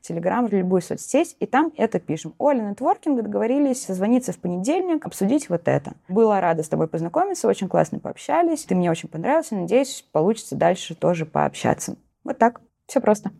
[0.00, 2.34] Телеграм, любую соцсеть, и там это пишем.
[2.38, 5.94] Оля, нетворкинг, договорились созвониться в понедельник, обсудить вот это.
[6.08, 10.94] Была рада с тобой познакомиться, очень классно пообщались, ты мне очень понравился, надеюсь, получится дальше
[10.94, 11.96] тоже пообщаться.
[12.22, 12.60] Вот так.
[12.86, 13.30] Все просто.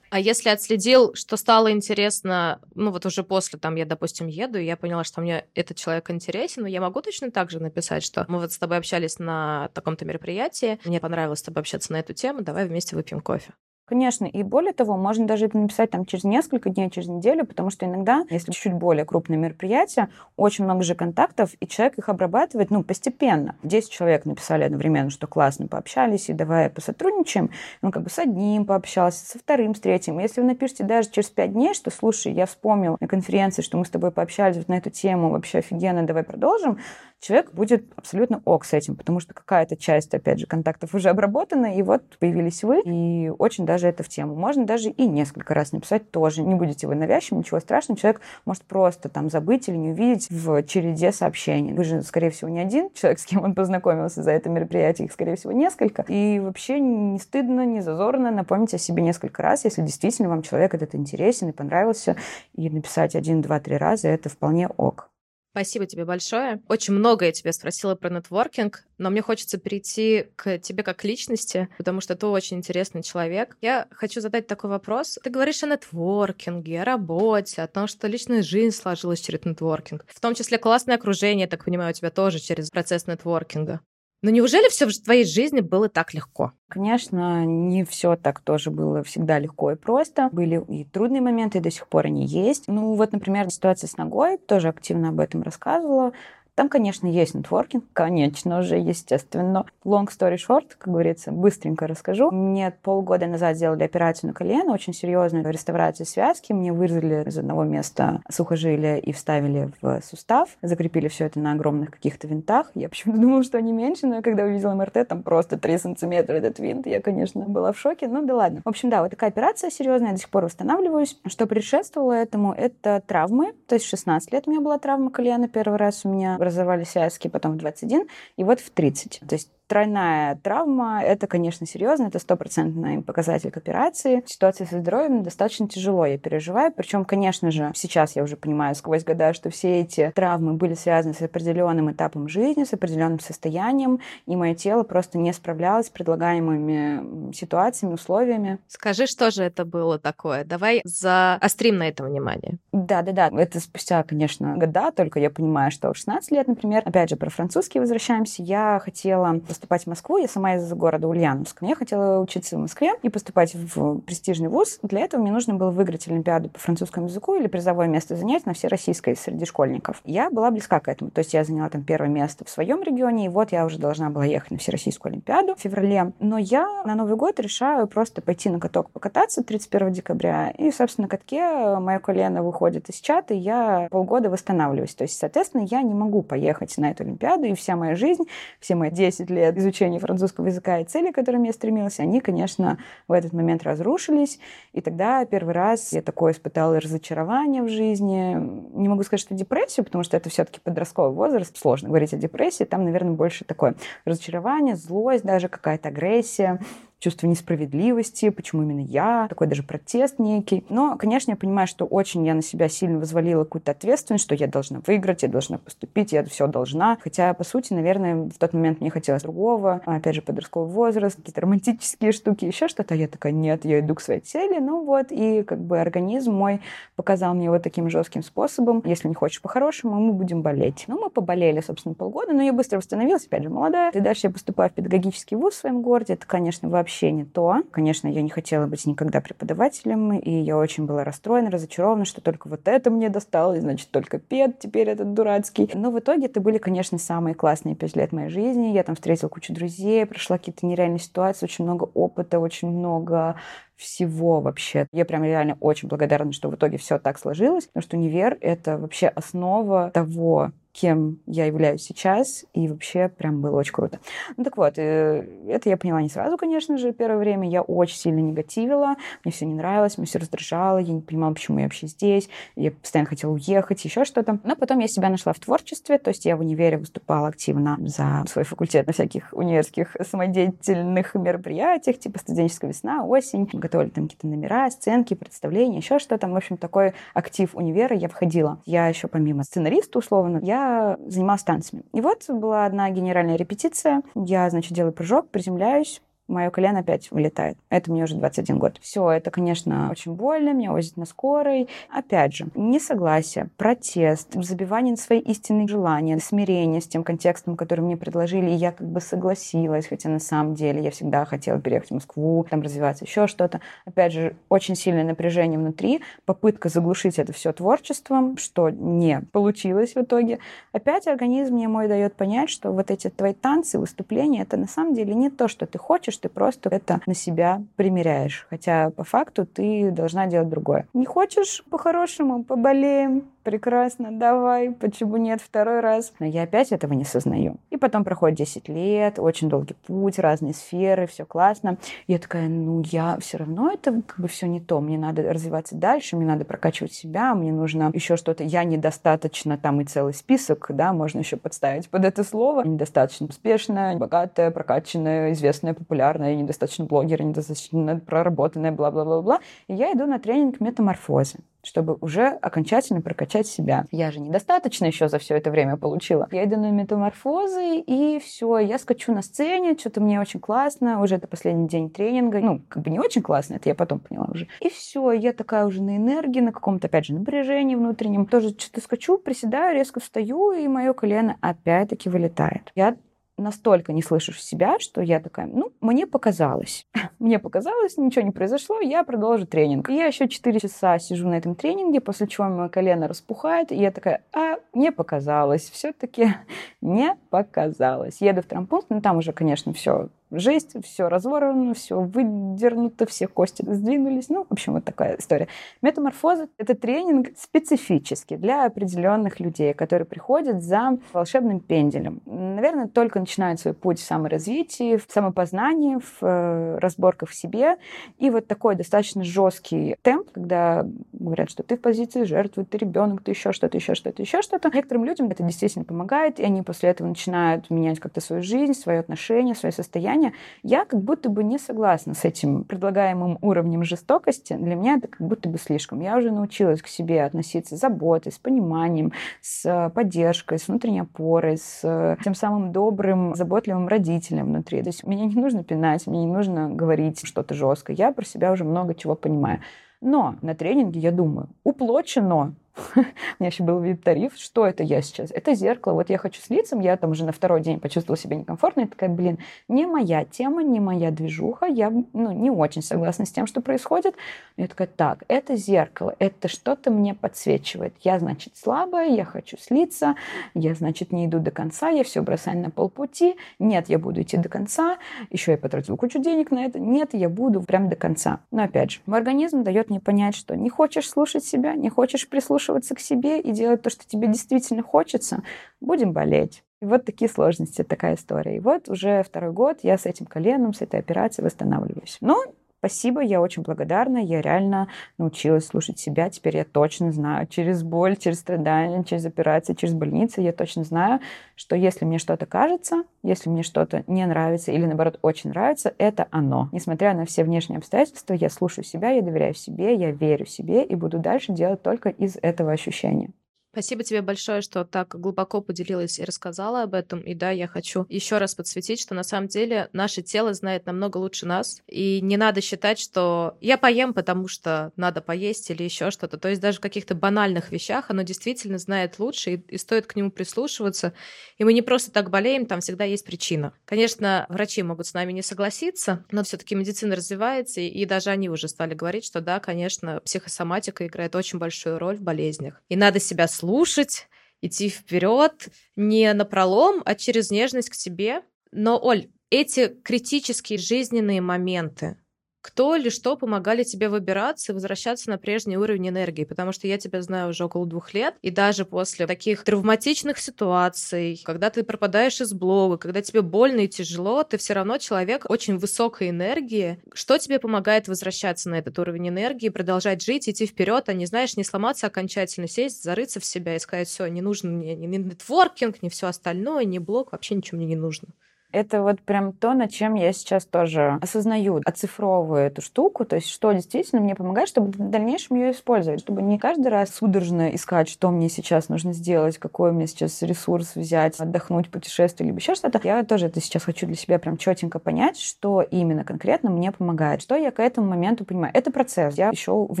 [0.10, 4.64] А если отследил, что стало интересно, ну вот уже после, там, я, допустим, еду, и
[4.64, 8.40] я поняла, что мне этот человек интересен, я могу точно так же написать, что мы
[8.40, 12.42] вот с тобой общались на таком-то мероприятии, мне понравилось с тобой общаться на эту тему,
[12.42, 13.52] давай вместе выпьем кофе.
[13.90, 17.70] Конечно, и более того, можно даже это написать там через несколько дней, через неделю, потому
[17.70, 22.70] что иногда, если чуть более крупное мероприятие, очень много же контактов, и человек их обрабатывает,
[22.70, 23.56] ну, постепенно.
[23.64, 27.50] 10 человек написали одновременно, что классно, пообщались, и давай посотрудничаем.
[27.82, 30.20] Он как бы с одним пообщался, со вторым, с третьим.
[30.20, 33.84] Если вы напишете даже через 5 дней, что, слушай, я вспомнил на конференции, что мы
[33.84, 36.78] с тобой пообщались вот на эту тему, вообще офигенно, давай продолжим,
[37.20, 41.76] человек будет абсолютно ок с этим, потому что какая-то часть, опять же, контактов уже обработана,
[41.76, 44.34] и вот появились вы, и очень даже это в тему.
[44.34, 46.42] Можно даже и несколько раз написать тоже.
[46.42, 48.00] Не будете вы навязчивым, ничего страшного.
[48.00, 51.74] Человек может просто там забыть или не увидеть в череде сообщений.
[51.74, 55.12] Вы же, скорее всего, не один человек, с кем он познакомился за это мероприятие, их,
[55.12, 56.04] скорее всего, несколько.
[56.08, 60.74] И вообще не стыдно, не зазорно напомнить о себе несколько раз, если действительно вам человек
[60.74, 62.16] этот интересен и понравился,
[62.54, 65.09] и написать один, два, три раза, это вполне ок.
[65.52, 66.62] Спасибо тебе большое.
[66.68, 71.68] Очень много я тебя спросила про нетворкинг, но мне хочется перейти к тебе как личности,
[71.76, 73.56] потому что ты очень интересный человек.
[73.60, 75.18] Я хочу задать такой вопрос.
[75.22, 80.04] Ты говоришь о нетворкинге, о работе, о том, что личная жизнь сложилась через нетворкинг.
[80.06, 83.80] В том числе классное окружение, так понимаю, у тебя тоже через процесс нетворкинга.
[84.22, 86.52] Но неужели все в твоей жизни было так легко?
[86.68, 90.28] Конечно, не все так тоже было всегда легко и просто.
[90.30, 92.64] Были и трудные моменты, и до сих пор они есть.
[92.68, 96.12] Ну вот, например, ситуация с ногой, тоже активно об этом рассказывала
[96.60, 99.64] Там, конечно, есть нетворкинг, конечно же, естественно.
[99.82, 102.30] Long story short, как говорится, быстренько расскажу.
[102.30, 106.52] Мне полгода назад сделали операцию на колено, очень серьезную реставрацию связки.
[106.52, 110.50] Мне вырезали из одного места сухожилия и вставили в сустав.
[110.60, 112.70] Закрепили все это на огромных каких-то винтах.
[112.74, 116.58] Я почему-то думала, что они меньше, но когда увидела МРТ, там просто 3 сантиметра этот
[116.58, 116.86] винт.
[116.86, 118.60] Я, конечно, была в шоке, но да ладно.
[118.66, 121.18] В общем, да, вот такая операция серьезная, я до сих пор восстанавливаюсь.
[121.24, 123.54] Что предшествовало этому, это травмы.
[123.66, 125.48] То есть 16 лет у меня была травма колена.
[125.48, 129.20] Первый раз у меня образовались связки, потом в 21, и вот в 30.
[129.26, 134.24] То есть тройная травма, это, конечно, серьезно, это стопроцентный показатель к операции.
[134.26, 136.72] Ситуация со здоровьем достаточно тяжело, я переживаю.
[136.72, 141.14] Причем, конечно же, сейчас я уже понимаю сквозь года, что все эти травмы были связаны
[141.14, 147.32] с определенным этапом жизни, с определенным состоянием, и мое тело просто не справлялось с предлагаемыми
[147.32, 148.58] ситуациями, условиями.
[148.66, 150.42] Скажи, что же это было такое?
[150.42, 152.58] Давай заострим на это внимание.
[152.72, 153.30] Да, да, да.
[153.40, 157.30] Это спустя, конечно, года, только я понимаю, что в 16 лет, например, опять же, про
[157.30, 160.16] французский возвращаемся, я хотела поступать в Москву.
[160.16, 161.58] Я сама из города Ульяновск.
[161.60, 164.78] Я хотела учиться в Москве и поступать в престижный вуз.
[164.82, 168.54] Для этого мне нужно было выиграть Олимпиаду по французскому языку или призовое место занять на
[168.54, 170.00] всероссийской среди школьников.
[170.04, 171.10] Я была близка к этому.
[171.10, 174.08] То есть я заняла там первое место в своем регионе, и вот я уже должна
[174.08, 176.12] была ехать на Всероссийскую Олимпиаду в феврале.
[176.20, 180.50] Но я на Новый год решаю просто пойти на каток покататься 31 декабря.
[180.56, 184.94] И, собственно, на катке мое колено выходит из чата, и я полгода восстанавливаюсь.
[184.94, 188.24] То есть, соответственно, я не могу поехать на эту Олимпиаду, и вся моя жизнь,
[188.58, 192.20] все мои 10 лет изучения изучения французского языка и цели, к которым я стремилась, они,
[192.20, 194.38] конечно, в этот момент разрушились.
[194.72, 198.34] И тогда первый раз я такое испытала разочарование в жизни.
[198.74, 201.56] Не могу сказать, что депрессию, потому что это все-таки подростковый возраст.
[201.56, 202.64] Сложно говорить о депрессии.
[202.64, 206.60] Там, наверное, больше такое разочарование, злость, даже какая-то агрессия
[207.00, 210.64] чувство несправедливости, почему именно я, такой даже протест некий.
[210.68, 214.46] Но, конечно, я понимаю, что очень я на себя сильно возвалила какую-то ответственность, что я
[214.46, 216.98] должна выиграть, я должна поступить, я все должна.
[217.02, 219.80] Хотя, по сути, наверное, в тот момент мне хотелось другого.
[219.86, 222.94] Опять же, подростковый возраст, какие-то романтические штуки, еще что-то.
[222.94, 224.58] Я такая, нет, я иду к своей цели.
[224.60, 226.60] Ну вот, и как бы организм мой
[226.96, 228.82] показал мне вот таким жестким способом.
[228.84, 230.84] Если не хочешь по-хорошему, мы будем болеть.
[230.86, 233.90] Ну, мы поболели, собственно, полгода, но я быстро восстановилась, опять же, молодая.
[233.92, 236.12] И дальше я поступаю в педагогический вуз в своем городе.
[236.14, 237.62] Это, конечно, вообще вообще не то.
[237.70, 242.48] Конечно, я не хотела быть никогда преподавателем, и я очень была расстроена, разочарована, что только
[242.48, 245.70] вот это мне досталось, значит, только пед теперь этот дурацкий.
[245.72, 248.72] Но в итоге это были, конечно, самые классные пять лет моей жизни.
[248.72, 253.36] Я там встретила кучу друзей, прошла какие-то нереальные ситуации, очень много опыта, очень много
[253.76, 254.88] всего вообще.
[254.92, 258.76] Я прям реально очень благодарна, что в итоге все так сложилось, потому что универ— это
[258.78, 263.98] вообще основа того, кем я являюсь сейчас, и вообще прям было очень круто.
[264.36, 267.48] Ну так вот, э, это я поняла не сразу, конечно же, первое время.
[267.48, 271.58] Я очень сильно негативила, мне все не нравилось, мне все раздражало, я не понимала, почему
[271.58, 274.38] я вообще здесь, я постоянно хотела уехать, еще что-то.
[274.44, 278.24] Но потом я себя нашла в творчестве, то есть я в универе выступала активно за
[278.28, 283.48] свой факультет на всяких универских самодеятельных мероприятиях, типа студенческая весна, осень.
[283.52, 286.28] Готовили там какие-то номера, сценки, представления, еще что-то.
[286.28, 288.60] В общем, такой актив универа я входила.
[288.66, 290.59] Я еще помимо сценариста, условно, я
[291.06, 291.82] занималась танцами.
[291.92, 294.02] И вот была одна генеральная репетиция.
[294.14, 297.58] Я, значит, делаю прыжок, приземляюсь, мое колено опять вылетает.
[297.68, 298.78] Это мне уже 21 год.
[298.80, 301.68] Все, это, конечно, очень больно, меня возят на скорой.
[301.90, 307.96] Опять же, несогласие, протест, забивание на свои истинные желания, смирение с тем контекстом, который мне
[307.96, 311.94] предложили, и я как бы согласилась, хотя на самом деле я всегда хотела переехать в
[311.94, 313.60] Москву, там развиваться, еще что-то.
[313.84, 320.02] Опять же, очень сильное напряжение внутри, попытка заглушить это все творчеством, что не получилось в
[320.02, 320.38] итоге.
[320.72, 324.94] Опять организм мне мой дает понять, что вот эти твои танцы, выступления, это на самом
[324.94, 328.46] деле не то, что ты хочешь, ты просто это на себя примеряешь.
[328.50, 330.86] Хотя по факту ты должна делать другое.
[330.92, 336.12] Не хочешь по-хорошему, поболеем, прекрасно, давай, почему нет второй раз?
[336.18, 337.56] Но я опять этого не сознаю.
[337.70, 341.78] И потом проходит 10 лет, очень долгий путь, разные сферы, все классно.
[342.06, 344.80] Я такая, ну я все равно это как бы все не то.
[344.80, 348.44] Мне надо развиваться дальше, мне надо прокачивать себя, мне нужно еще что-то.
[348.44, 352.64] Я недостаточно, там и целый список, да, можно еще подставить под это слово.
[352.64, 359.40] Недостаточно успешная, богатая, прокачанная, известная, популярная, недостаточно блогер, недостаточно проработанная, бла-бла-бла-бла.
[359.68, 363.86] И я иду на тренинг метаморфозы чтобы уже окончательно прокачать себя.
[363.90, 366.28] Я же недостаточно еще за все это время получила.
[366.30, 371.16] Я иду на метаморфозы, и все, я скачу на сцене, что-то мне очень классно, уже
[371.16, 374.48] это последний день тренинга, ну, как бы не очень классно, это я потом поняла уже.
[374.60, 378.80] И все, я такая уже на энергии, на каком-то, опять же, напряжении внутреннем, тоже что-то
[378.80, 382.70] скачу, приседаю, резко встаю, и мое колено опять-таки вылетает.
[382.74, 382.96] Я
[383.40, 386.86] настолько не слышишь себя, что я такая, ну, мне показалось.
[387.18, 389.90] мне показалось, ничего не произошло, я продолжу тренинг.
[389.90, 393.76] И я еще 4 часа сижу на этом тренинге, после чего мое колено распухает, и
[393.76, 396.34] я такая, а, мне показалось, все-таки
[396.80, 398.20] не показалось.
[398.20, 403.64] Еду в травмпункт, ну, там уже, конечно, все жесть, все разворвано, все выдернуто, все кости
[403.66, 404.28] сдвинулись.
[404.28, 405.48] Ну, в общем, вот такая история.
[405.82, 412.20] Метаморфоза— это тренинг специфический для определенных людей, которые приходят за волшебным пенделем.
[412.26, 417.76] Наверное, только начинают свой путь в саморазвитии, в самопознании, в э, разборках в себе.
[418.18, 423.22] И вот такой достаточно жесткий темп, когда говорят, что ты в позиции жертвы, ты ребенок,
[423.22, 424.70] ты еще что-то, еще что-то, еще что-то.
[424.72, 429.00] Некоторым людям это действительно помогает, и они после этого начинают менять как-то свою жизнь, свое
[429.00, 434.54] отношение, свое состояние, состояние, я как будто бы не согласна с этим предлагаемым уровнем жестокости.
[434.54, 436.00] Для меня это как будто бы слишком.
[436.00, 441.56] Я уже научилась к себе относиться с заботой, с пониманием, с поддержкой, с внутренней опорой,
[441.58, 444.82] с тем самым добрым, заботливым родителем внутри.
[444.82, 447.96] То есть мне не нужно пинать, мне не нужно говорить что-то жесткое.
[447.96, 449.60] Я про себя уже много чего понимаю.
[450.02, 452.54] Но на тренинге я думаю, уплочено
[452.96, 454.32] у меня еще был вид-тариф.
[454.36, 455.30] Что это я сейчас?
[455.30, 455.94] Это зеркало.
[455.94, 456.80] Вот я хочу с лицом.
[456.80, 458.82] Я там уже на второй день почувствовала себя некомфортно.
[458.82, 461.66] И такая, блин, не моя тема, не моя движуха.
[461.66, 464.14] Я ну, не очень согласна с тем, что происходит.
[464.56, 466.14] я такая, так, это зеркало.
[466.18, 467.94] Это что-то мне подсвечивает.
[468.00, 470.14] Я, значит, слабая, я хочу слиться.
[470.54, 471.90] Я, значит, не иду до конца.
[471.90, 473.36] Я все бросаю на полпути.
[473.58, 474.98] Нет, я буду идти до конца.
[475.30, 476.78] Еще я потратила кучу денег на это.
[476.78, 478.40] Нет, я буду прям до конца.
[478.50, 482.28] Но опять же, мой организм дает мне понять, что не хочешь слушать себя, не хочешь
[482.28, 485.42] прислушиваться прислушиваться к себе и делать то, что тебе действительно хочется,
[485.80, 486.62] будем болеть.
[486.82, 488.56] И вот такие сложности, такая история.
[488.56, 492.18] И вот уже второй год я с этим коленом, с этой операцией восстанавливаюсь.
[492.20, 492.42] Но
[492.80, 494.16] Спасибо, я очень благодарна.
[494.16, 496.30] Я реально научилась слушать себя.
[496.30, 500.40] Теперь я точно знаю через боль, через страдания, через операции, через больницы.
[500.40, 501.20] Я точно знаю,
[501.56, 506.26] что если мне что-то кажется, если мне что-то не нравится или, наоборот, очень нравится, это
[506.30, 506.70] оно.
[506.72, 510.94] Несмотря на все внешние обстоятельства, я слушаю себя, я доверяю себе, я верю себе и
[510.94, 513.30] буду дальше делать только из этого ощущения.
[513.72, 517.20] Спасибо тебе большое, что так глубоко поделилась и рассказала об этом.
[517.20, 521.18] И да, я хочу еще раз подсветить, что на самом деле наше тело знает намного
[521.18, 521.80] лучше нас.
[521.86, 526.36] И не надо считать, что я поем, потому что надо поесть или еще что-то.
[526.36, 530.16] То есть даже в каких-то банальных вещах оно действительно знает лучше, и, и стоит к
[530.16, 531.12] нему прислушиваться.
[531.56, 533.72] И мы не просто так болеем, там всегда есть причина.
[533.84, 538.48] Конечно, врачи могут с нами не согласиться, но все-таки медицина развивается, и, и даже они
[538.48, 542.82] уже стали говорить, что да, конечно, психосоматика играет очень большую роль в болезнях.
[542.88, 544.28] И надо себя слушать,
[544.62, 548.42] идти вперед не на пролом, а через нежность к себе.
[548.72, 552.16] Но, Оль, эти критические жизненные моменты,
[552.60, 556.98] кто или что помогали тебе выбираться и возвращаться на прежний уровень энергии, потому что я
[556.98, 562.40] тебя знаю уже около двух лет, и даже после таких травматичных ситуаций, когда ты пропадаешь
[562.40, 567.00] из блога, когда тебе больно и тяжело, ты все равно человек очень высокой энергии.
[567.14, 571.56] Что тебе помогает возвращаться на этот уровень энергии, продолжать жить, идти вперед, а не, знаешь,
[571.56, 576.02] не сломаться окончательно, сесть, зарыться в себя и сказать, все, не нужен мне ни нетворкинг,
[576.02, 578.28] ни все остальное, ни блог, вообще ничего мне не нужно.
[578.72, 583.48] Это вот прям то, над чем я сейчас тоже осознаю, оцифровываю эту штуку, то есть
[583.48, 588.08] что действительно мне помогает, чтобы в дальнейшем ее использовать, чтобы не каждый раз судорожно искать,
[588.08, 593.00] что мне сейчас нужно сделать, какой мне сейчас ресурс взять, отдохнуть, путешествовать, либо еще что-то.
[593.02, 597.42] Я тоже это сейчас хочу для себя прям четенько понять, что именно конкретно мне помогает,
[597.42, 598.72] что я к этому моменту понимаю.
[598.74, 600.00] Это процесс, я еще в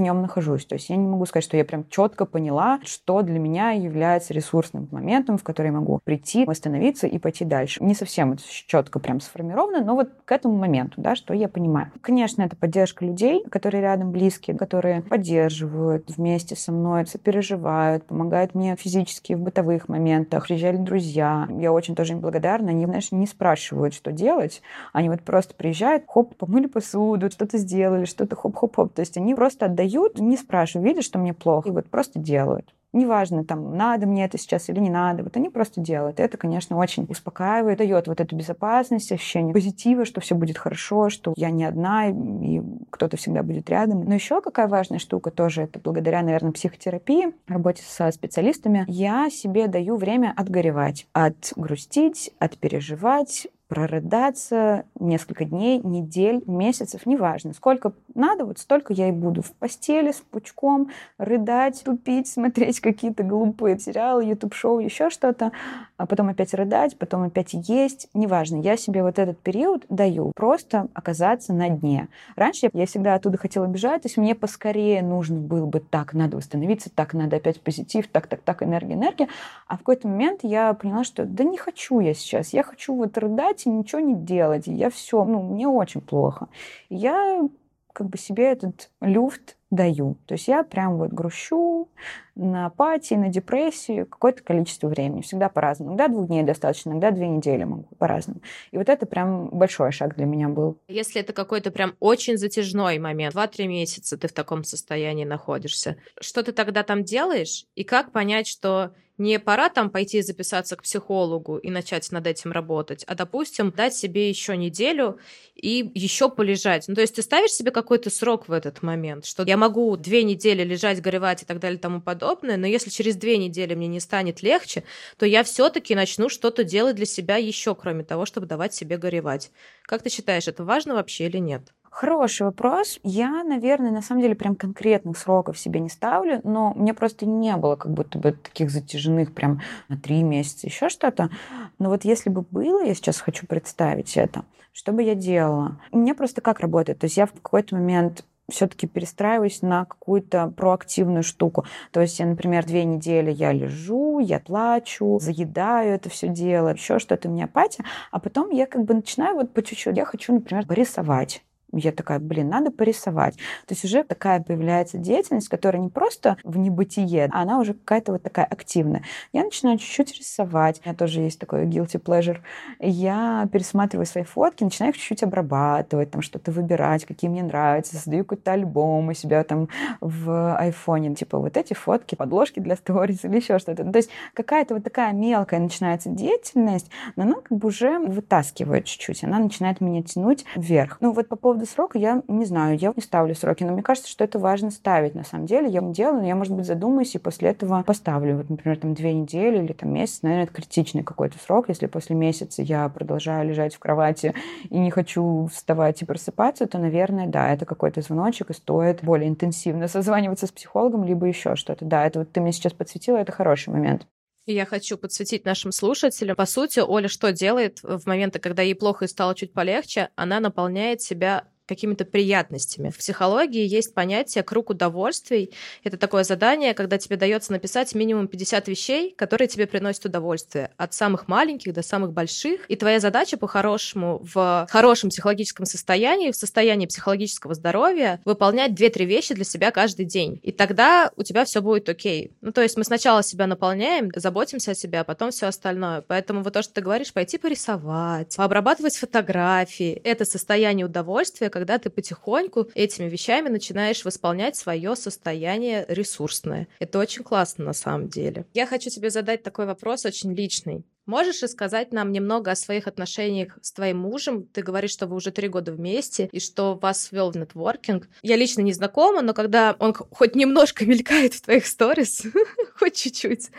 [0.00, 3.38] нем нахожусь, то есть я не могу сказать, что я прям четко поняла, что для
[3.38, 7.82] меня является ресурсным моментом, в который я могу прийти, восстановиться и пойти дальше.
[7.82, 11.90] Не совсем это четко прям сформировано, но вот к этому моменту, да, что я понимаю.
[12.00, 18.76] Конечно, это поддержка людей, которые рядом близкие, которые поддерживают вместе со мной, сопереживают, помогают мне
[18.76, 20.46] физически в бытовых моментах.
[20.46, 22.70] Приезжали друзья, я очень тоже им благодарна.
[22.70, 24.62] Они, знаешь, не спрашивают, что делать.
[24.92, 28.92] Они вот просто приезжают, хоп, помыли посуду, что-то сделали, что-то хоп-хоп-хоп.
[28.94, 32.74] То есть они просто отдают, не спрашивают, видят, что мне плохо, и вот просто делают.
[32.92, 35.22] Неважно, там, надо мне это сейчас или не надо.
[35.22, 36.18] Вот они просто делают.
[36.18, 41.32] Это, конечно, очень успокаивает, дает вот эту безопасность, ощущение позитива, что все будет хорошо, что
[41.36, 42.60] я не одна, и
[42.90, 44.04] кто-то всегда будет рядом.
[44.04, 49.68] Но еще какая важная штука тоже, это благодаря, наверное, психотерапии, работе со специалистами, я себе
[49.68, 57.54] даю время отгоревать, отгрустить, отпереживать, прорыдаться несколько дней, недель, месяцев, неважно.
[57.54, 63.22] Сколько надо, вот столько я и буду в постели с пучком рыдать, тупить, смотреть какие-то
[63.22, 65.52] глупые сериалы, YouTube-шоу, еще что-то,
[65.96, 68.08] а потом опять рыдать, потом опять есть.
[68.12, 70.32] Неважно, я себе вот этот период даю.
[70.34, 72.08] Просто оказаться на дне.
[72.34, 76.38] Раньше я всегда оттуда хотела бежать, то есть мне поскорее нужно было бы так, надо
[76.38, 79.28] восстановиться, так, надо опять позитив, так, так, так, энергия, энергия.
[79.68, 83.16] А в какой-то момент я поняла, что да не хочу я сейчас, я хочу вот
[83.16, 84.68] рыдать, и ничего не делать.
[84.68, 86.48] И я все, ну, мне очень плохо.
[86.88, 87.48] Я
[87.92, 90.16] как бы себе этот люфт даю.
[90.26, 91.88] То есть я прям вот грущу
[92.34, 95.20] на апатии, на депрессии какое-то количество времени.
[95.20, 95.90] Всегда по-разному.
[95.90, 98.40] Иногда двух дней достаточно, иногда две недели могу по-разному.
[98.70, 100.78] И вот это прям большой шаг для меня был.
[100.88, 106.42] Если это какой-то прям очень затяжной момент, два-три месяца ты в таком состоянии находишься, что
[106.42, 107.66] ты тогда там делаешь?
[107.74, 112.52] И как понять, что не пора там пойти записаться к психологу и начать над этим
[112.52, 115.18] работать, а, допустим, дать себе еще неделю
[115.54, 116.86] и еще полежать.
[116.88, 120.24] Ну, то есть ты ставишь себе какой-то срок в этот момент, что я могу две
[120.24, 123.88] недели лежать, горевать и так далее и тому подобное, но если через две недели мне
[123.88, 124.84] не станет легче,
[125.18, 129.50] то я все-таки начну что-то делать для себя еще, кроме того, чтобы давать себе горевать.
[129.82, 131.72] Как ты считаешь, это важно вообще или нет?
[131.90, 133.00] Хороший вопрос.
[133.02, 137.54] Я, наверное, на самом деле прям конкретных сроков себе не ставлю, но мне просто не
[137.56, 141.30] было как будто бы таких затяжных прям на три месяца, еще что-то.
[141.78, 145.78] Но вот если бы было, я сейчас хочу представить это, что бы я делала?
[145.92, 147.00] Меня просто как работает?
[147.00, 151.64] То есть я в какой-то момент все-таки перестраиваюсь на какую-то проактивную штуку.
[151.92, 156.98] То есть, я, например, две недели я лежу, я плачу, заедаю это все дело, еще
[156.98, 159.96] что-то, у меня апатия, а потом я как бы начинаю вот по чуть-чуть.
[159.96, 161.42] Я хочу, например, порисовать
[161.72, 163.36] я такая, блин, надо порисовать.
[163.66, 168.12] То есть уже такая появляется деятельность, которая не просто в небытие, а она уже какая-то
[168.12, 169.02] вот такая активная.
[169.32, 170.80] Я начинаю чуть-чуть рисовать.
[170.84, 172.38] У меня тоже есть такой guilty pleasure.
[172.78, 178.24] Я пересматриваю свои фотки, начинаю их чуть-чуть обрабатывать, там что-то выбирать, какие мне нравятся, создаю
[178.24, 179.68] какой-то альбом у себя там
[180.00, 181.14] в айфоне.
[181.14, 183.84] Типа вот эти фотки, подложки для сторис или еще что-то.
[183.84, 188.84] Ну, то есть какая-то вот такая мелкая начинается деятельность, но она как бы уже вытаскивает
[188.84, 189.24] чуть-чуть.
[189.24, 190.98] Она начинает меня тянуть вверх.
[191.00, 193.82] Ну вот по поводу поводу срока, я не знаю, я не ставлю сроки, но мне
[193.82, 195.68] кажется, что это важно ставить на самом деле.
[195.68, 198.38] Я делаю, но я, может быть, задумаюсь и после этого поставлю.
[198.38, 201.68] Вот, например, там две недели или там месяц, наверное, это критичный какой-то срок.
[201.68, 204.34] Если после месяца я продолжаю лежать в кровати
[204.70, 209.28] и не хочу вставать и просыпаться, то, наверное, да, это какой-то звоночек, и стоит более
[209.28, 211.84] интенсивно созваниваться с психологом, либо еще что-то.
[211.84, 214.06] Да, это вот ты мне сейчас подсветила, это хороший момент.
[214.52, 216.36] Я хочу подсветить нашим слушателям.
[216.36, 220.10] По сути, Оля что делает в моменты, когда ей плохо и стало чуть полегче?
[220.16, 222.90] Она наполняет себя какими-то приятностями.
[222.90, 225.52] В психологии есть понятие круг удовольствий.
[225.84, 230.70] Это такое задание, когда тебе дается написать минимум 50 вещей, которые тебе приносят удовольствие.
[230.76, 232.68] От самых маленьких до самых больших.
[232.68, 239.34] И твоя задача по-хорошему в хорошем психологическом состоянии, в состоянии психологического здоровья, выполнять 2-3 вещи
[239.34, 240.40] для себя каждый день.
[240.42, 242.32] И тогда у тебя все будет окей.
[242.40, 246.02] Ну, то есть мы сначала себя наполняем, заботимся о себе, а потом все остальное.
[246.02, 251.90] Поэтому вот то, что ты говоришь, пойти порисовать, пообрабатывать фотографии, это состояние удовольствия, когда ты
[251.90, 256.68] потихоньку этими вещами начинаешь восполнять свое состояние ресурсное.
[256.78, 258.46] Это очень классно на самом деле.
[258.54, 260.86] Я хочу тебе задать такой вопрос очень личный.
[261.10, 264.44] Можешь рассказать нам немного о своих отношениях с твоим мужем?
[264.44, 268.08] Ты говоришь, что вы уже три года вместе и что вас ввел в нетворкинг.
[268.22, 272.22] Я лично не знакома, но когда он хоть немножко мелькает в твоих сторис,
[272.78, 273.50] хоть чуть-чуть,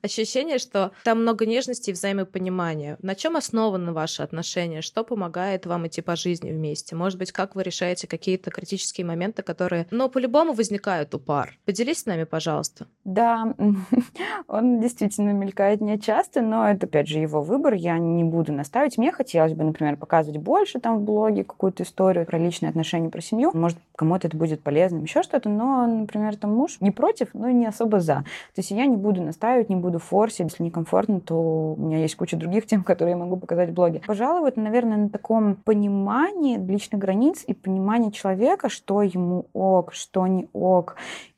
[0.00, 2.96] ощущение, что там много нежности и взаимопонимания.
[3.02, 4.80] На чем основаны ваши отношения?
[4.80, 6.96] Что помогает вам идти по жизни вместе?
[6.96, 11.58] Может быть, как вы решаете какие-то критические моменты, которые, ну, по-любому возникают у пар?
[11.66, 12.86] Поделись с нами, пожалуйста.
[13.04, 13.54] Да,
[14.48, 18.98] он действительно мелькает не часто, но это опять же, его выбор, я не буду наставить.
[18.98, 23.20] Мне хотелось бы, например, показывать больше там в блоге какую-то историю про личные отношения, про
[23.20, 23.50] семью.
[23.54, 27.66] Может, кому-то это будет полезным, еще что-то, но, например, там муж не против, но не
[27.66, 28.24] особо за.
[28.54, 30.46] То есть я не буду наставить, не буду форсить.
[30.46, 34.00] Если некомфортно, то у меня есть куча других тем, которые я могу показать в блоге.
[34.06, 40.26] Пожалуй, вот, наверное, на таком понимании личных границ и понимании человека, что ему ок, что
[40.26, 40.96] не ок,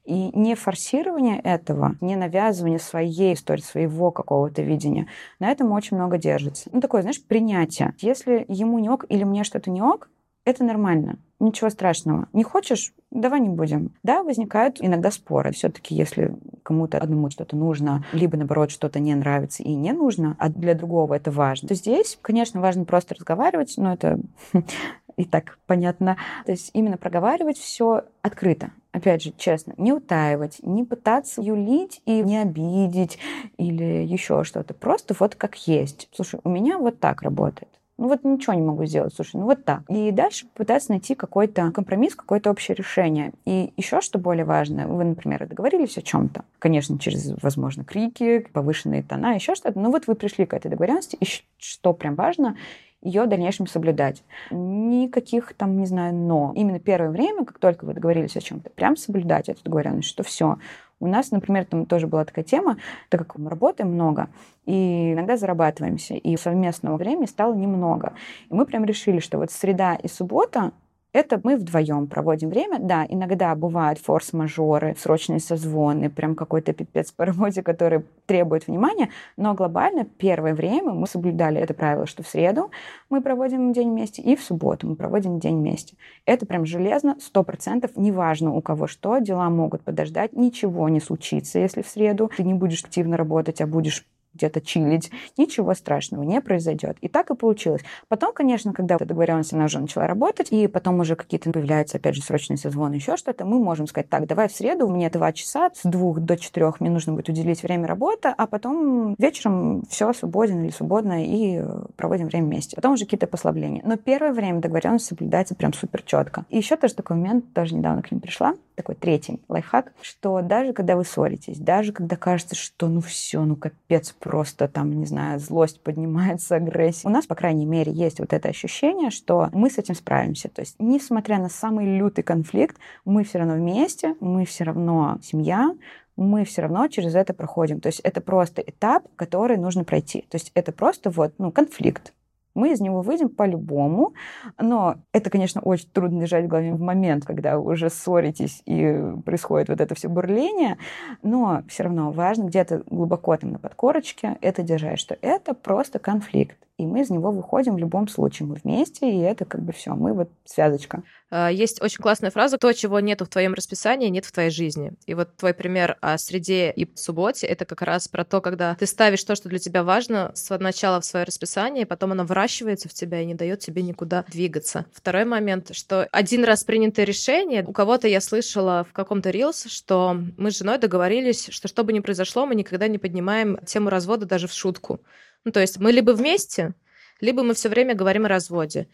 [0.08, 5.06] и не форсирование этого, не навязывание своей истории, своего какого-то видения,
[5.38, 6.70] на этом очень много держится.
[6.72, 7.94] Ну, такое, знаешь, принятие.
[7.98, 10.08] Если ему не ок или мне что-то не ок,
[10.46, 11.18] это нормально.
[11.40, 12.26] Ничего страшного.
[12.32, 12.94] Не хочешь?
[13.10, 13.92] Давай не будем.
[14.02, 15.52] Да, возникают иногда споры.
[15.52, 20.48] Все-таки, если кому-то одному что-то нужно, либо наоборот что-то не нравится и не нужно, а
[20.48, 24.18] для другого это важно, то здесь, конечно, важно просто разговаривать, но это
[25.18, 26.16] и так понятно.
[26.46, 28.70] То есть именно проговаривать все открыто.
[28.92, 33.18] Опять же, честно, не утаивать, не пытаться юлить и не обидеть
[33.58, 34.72] или еще что-то.
[34.74, 36.08] Просто вот как есть.
[36.12, 37.68] Слушай, у меня вот так работает.
[37.98, 39.82] Ну вот ничего не могу сделать, слушай, ну вот так.
[39.88, 43.32] И дальше пытаться найти какой-то компромисс, какое-то общее решение.
[43.44, 49.02] И еще что более важно, вы, например, договорились о чем-то, конечно, через, возможно, крики, повышенные
[49.02, 51.26] тона, еще что-то, но вот вы пришли к этой договоренности, и
[51.58, 52.56] что прям важно,
[53.02, 54.24] ее в дальнейшем соблюдать.
[54.50, 56.52] Никаких там, не знаю, но.
[56.54, 60.58] Именно первое время, как только вы договорились о чем-то, прям соблюдать эту договоренность, что все.
[61.00, 62.78] У нас, например, там тоже была такая тема,
[63.08, 64.28] так как мы работаем много,
[64.66, 68.14] и иногда зарабатываемся, и совместного времени стало немного.
[68.50, 70.72] И мы прям решили, что вот среда и суббота
[71.12, 72.78] это мы вдвоем проводим время.
[72.78, 79.54] Да, иногда бывают форс-мажоры, срочные созвоны, прям какой-то пипец по работе, который требует внимания, но
[79.54, 82.70] глобально первое время мы соблюдали это правило, что в среду
[83.08, 85.96] мы проводим день вместе, и в субботу мы проводим день вместе.
[86.26, 91.58] Это прям железно, сто процентов, неважно у кого что, дела могут подождать, ничего не случится,
[91.58, 94.04] если в среду ты не будешь активно работать, а будешь
[94.34, 96.96] где-то чилить, ничего страшного не произойдет.
[97.00, 97.82] И так и получилось.
[98.08, 102.14] Потом, конечно, когда эта договоренность, она уже начала работать, и потом уже какие-то появляются, опять
[102.14, 105.32] же, срочные созвоны, еще что-то, мы можем сказать, так, давай в среду, у меня два
[105.32, 110.12] часа, с двух до четырех мне нужно будет уделить время работы, а потом вечером все
[110.12, 111.62] свободен или свободно, и
[111.96, 112.76] проводим время вместе.
[112.76, 113.82] Потом уже какие-то послабления.
[113.84, 116.44] Но первое время договоренность соблюдается прям супер четко.
[116.50, 120.72] И еще тоже такой момент, тоже недавно к ним пришла, такой третий лайфхак, что даже
[120.72, 125.40] когда вы ссоритесь, даже когда кажется, что ну все, ну капец, просто там, не знаю,
[125.40, 129.78] злость поднимается, агрессия, у нас, по крайней мере, есть вот это ощущение, что мы с
[129.78, 130.50] этим справимся.
[130.50, 132.76] То есть, несмотря на самый лютый конфликт,
[133.06, 135.74] мы все равно вместе, мы все равно семья,
[136.16, 137.80] мы все равно через это проходим.
[137.80, 140.26] То есть это просто этап, который нужно пройти.
[140.28, 142.12] То есть это просто вот, ну, конфликт
[142.58, 144.14] мы из него выйдем по-любому.
[144.60, 149.00] Но это, конечно, очень трудно держать в голове в момент, когда вы уже ссоритесь и
[149.24, 150.76] происходит вот это все бурление.
[151.22, 156.58] Но все равно важно где-то глубоко там на подкорочке это держать, что это просто конфликт
[156.78, 158.46] и мы из него выходим в любом случае.
[158.46, 161.02] Мы вместе, и это как бы все, мы вот связочка.
[161.28, 164.92] А, есть очень классная фраза «То, чего нет в твоем расписании, нет в твоей жизни».
[165.06, 168.86] И вот твой пример о среде и субботе— это как раз про то, когда ты
[168.86, 172.88] ставишь то, что для тебя важно, с начала в свое расписание, и потом оно выращивается
[172.88, 174.86] в тебя и не дает тебе никуда двигаться.
[174.92, 180.16] Второй момент, что один раз принятое решение, у кого-то я слышала в каком-то рилс, что
[180.36, 184.26] мы с женой договорились, что что бы ни произошло, мы никогда не поднимаем тему развода
[184.26, 185.00] даже в шутку.
[185.48, 186.74] Ну, то есть мы либо вместе,
[187.22, 188.86] либо мы все время говорим о разводе.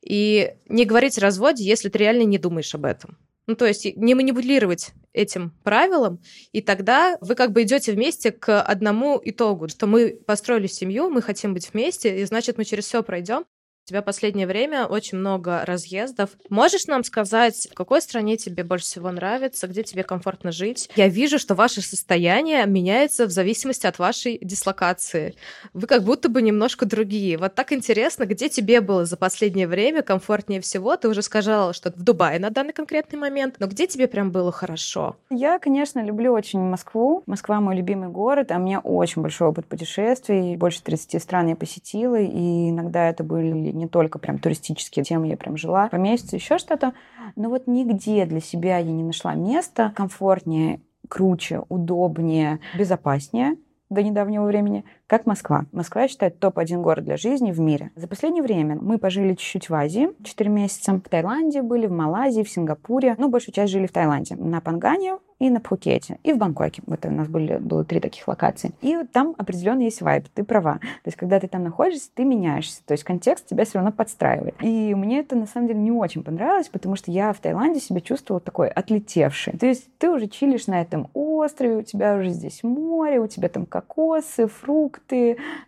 [0.00, 3.18] И не говорить о разводе, если ты реально не думаешь об этом.
[3.46, 8.58] Ну, то есть не манипулировать этим правилом, и тогда вы как бы идете вместе к
[8.58, 13.02] одному итогу, что мы построили семью, мы хотим быть вместе, и значит, мы через все
[13.02, 13.44] пройдем,
[13.88, 16.28] у тебя последнее время очень много разъездов.
[16.50, 20.90] Можешь нам сказать, в какой стране тебе больше всего нравится, где тебе комфортно жить?
[20.94, 25.36] Я вижу, что ваше состояние меняется в зависимости от вашей дислокации.
[25.72, 27.38] Вы как будто бы немножко другие.
[27.38, 30.94] Вот так интересно, где тебе было за последнее время комфортнее всего?
[30.98, 34.52] Ты уже сказала, что в Дубае на данный конкретный момент, но где тебе прям было
[34.52, 35.16] хорошо?
[35.30, 37.22] Я, конечно, люблю очень Москву.
[37.24, 40.58] Москва мой любимый город, а у меня очень большой опыт путешествий.
[40.58, 45.36] Больше 30 стран я посетила, и иногда это были не только прям туристические темы, я
[45.36, 46.92] прям жила по месяцу, еще что-то.
[47.36, 53.56] Но вот нигде для себя я не нашла места комфортнее, круче, удобнее, безопаснее
[53.90, 55.64] до недавнего времени, как Москва.
[55.72, 57.90] Москва, я считаю, топ-1 город для жизни в мире.
[57.96, 60.92] За последнее время мы пожили чуть-чуть в Азии, 4 месяца.
[60.92, 63.16] В Таиланде были, в Малайзии, в Сингапуре.
[63.18, 64.36] Ну, большую часть жили в Таиланде.
[64.36, 66.82] На Пангане и на Пхукете, и в Бангкоке.
[66.86, 68.72] Вот у нас были, было три таких локации.
[68.82, 70.74] И вот там определенно есть вайб, ты права.
[70.74, 72.82] То есть, когда ты там находишься, ты меняешься.
[72.84, 74.56] То есть, контекст тебя все равно подстраивает.
[74.60, 78.00] И мне это, на самом деле, не очень понравилось, потому что я в Таиланде себя
[78.00, 79.56] чувствовала такой отлетевший.
[79.56, 83.48] То есть, ты уже чилишь на этом острове, у тебя уже здесь море, у тебя
[83.48, 84.97] там кокосы, фрукты,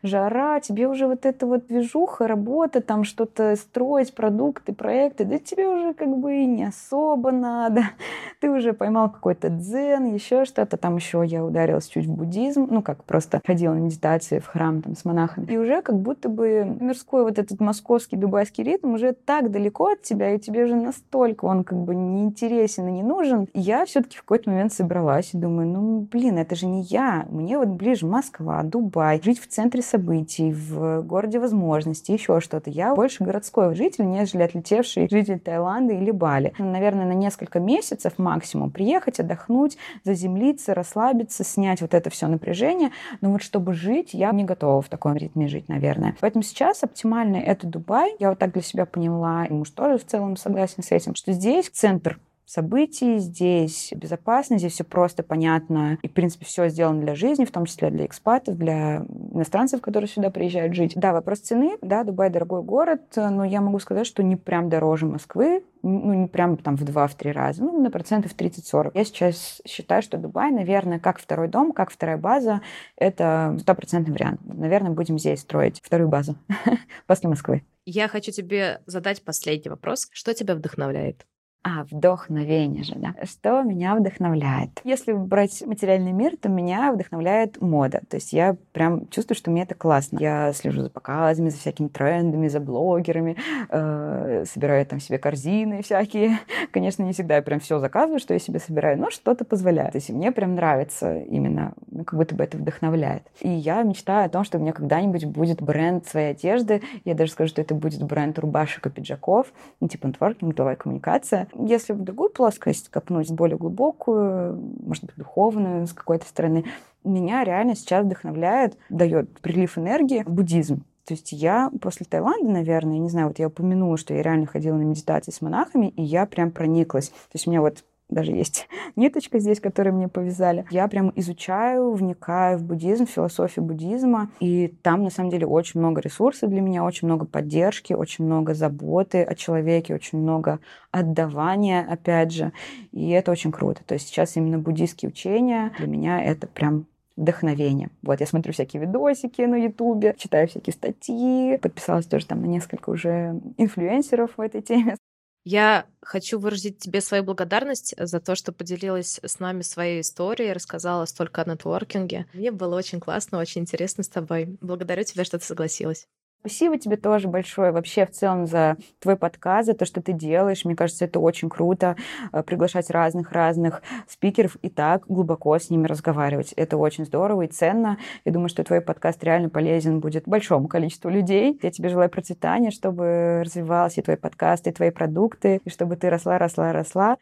[0.02, 5.68] жара, тебе уже вот эта вот движуха, работа, там что-то строить, продукты, проекты, да тебе
[5.68, 7.82] уже как бы и не особо надо.
[8.40, 10.76] Ты уже поймал какой-то дзен, еще что-то.
[10.76, 14.82] Там еще я ударилась чуть в буддизм, ну как просто ходила на медитации в храм
[14.82, 15.46] там с монахами.
[15.46, 20.02] И уже как будто бы мирской вот этот московский дубайский ритм уже так далеко от
[20.02, 23.48] тебя, и тебе уже настолько он как бы неинтересен и не нужен.
[23.54, 27.26] Я все-таки в какой-то момент собралась и думаю, ну блин, это же не я.
[27.30, 32.70] Мне вот ближе Москва, Дубай, жить в центре событий, в городе возможностей, еще что-то.
[32.70, 36.52] Я больше городской житель, нежели отлетевший житель Таиланда или Бали.
[36.58, 42.90] Наверное, на несколько месяцев максимум приехать, отдохнуть заземлиться, расслабиться, снять вот это все напряжение.
[43.20, 46.16] Но вот чтобы жить, я не готова в таком ритме жить, наверное.
[46.20, 48.14] Поэтому сейчас оптимальный это Дубай.
[48.18, 51.32] Я вот так для себя поняла, и муж тоже в целом согласен с этим, что
[51.32, 52.18] здесь центр
[52.50, 55.98] событий, здесь безопасно, здесь все просто, понятно.
[56.02, 60.08] И, в принципе, все сделано для жизни, в том числе для экспатов, для иностранцев, которые
[60.08, 60.94] сюда приезжают жить.
[60.96, 61.76] Да, вопрос цены.
[61.80, 66.28] Да, Дубай дорогой город, но я могу сказать, что не прям дороже Москвы ну, не
[66.28, 68.90] прям там в два-три раза, ну, на процентов 30-40.
[68.94, 72.60] Я сейчас считаю, что Дубай, наверное, как второй дом, как вторая база,
[72.96, 74.40] это стопроцентный вариант.
[74.44, 76.36] Наверное, будем здесь строить вторую базу
[77.06, 77.62] после Москвы.
[77.86, 80.08] Я хочу тебе задать последний вопрос.
[80.12, 81.26] Что тебя вдохновляет?
[81.62, 83.14] А, вдохновение же, да.
[83.24, 84.80] Что меня вдохновляет?
[84.82, 88.00] Если брать материальный мир, то меня вдохновляет мода.
[88.08, 90.16] То есть я прям чувствую, что мне это классно.
[90.20, 93.36] Я слежу за показами, за всякими трендами, за блогерами,
[93.68, 96.38] э, собираю там себе корзины всякие.
[96.72, 99.92] Конечно, не всегда я прям все заказываю, что я себе собираю, но что-то позволяет.
[99.92, 103.24] То есть мне прям нравится именно, ну, как будто бы это вдохновляет.
[103.42, 106.80] И я мечтаю о том, что у меня когда-нибудь будет бренд своей одежды.
[107.04, 111.49] Я даже скажу, что это будет бренд рубашек и пиджаков, ну, типа нетворкинг, деловая коммуникация
[111.54, 116.64] если в другую плоскость копнуть, более глубокую, может быть, духовную с какой-то стороны,
[117.04, 120.84] меня реально сейчас вдохновляет, дает прилив энергии буддизм.
[121.04, 124.76] То есть я после Таиланда, наверное, не знаю, вот я упомянула, что я реально ходила
[124.76, 127.08] на медитации с монахами, и я прям прониклась.
[127.08, 130.66] То есть у меня вот даже есть ниточка здесь, которую мне повязали.
[130.70, 135.80] Я прям изучаю, вникаю в буддизм, в философию буддизма, и там, на самом деле, очень
[135.80, 141.86] много ресурсов для меня, очень много поддержки, очень много заботы о человеке, очень много отдавания,
[141.88, 142.52] опять же,
[142.92, 143.82] и это очень круто.
[143.84, 146.86] То есть сейчас именно буддийские учения для меня это прям
[147.16, 147.90] вдохновение.
[148.02, 152.90] Вот, я смотрю всякие видосики на Ютубе, читаю всякие статьи, подписалась тоже там на несколько
[152.90, 154.96] уже инфлюенсеров в этой теме.
[155.44, 161.04] Я хочу выразить тебе свою благодарность за то, что поделилась с нами своей историей, рассказала
[161.06, 162.26] столько о нетворкинге.
[162.32, 164.58] Мне было очень классно, очень интересно с тобой.
[164.60, 166.06] Благодарю тебя, что ты согласилась.
[166.40, 170.64] Спасибо тебе тоже большое вообще в целом за твой подкаст, за то, что ты делаешь.
[170.64, 171.96] Мне кажется, это очень круто
[172.32, 176.54] э, приглашать разных-разных спикеров и так глубоко с ними разговаривать.
[176.54, 177.98] Это очень здорово и ценно.
[178.24, 181.58] Я думаю, что твой подкаст реально полезен будет большому количеству людей.
[181.62, 186.08] Я тебе желаю процветания, чтобы развивался и твой подкаст, и твои продукты, и чтобы ты
[186.08, 187.18] росла, росла, росла.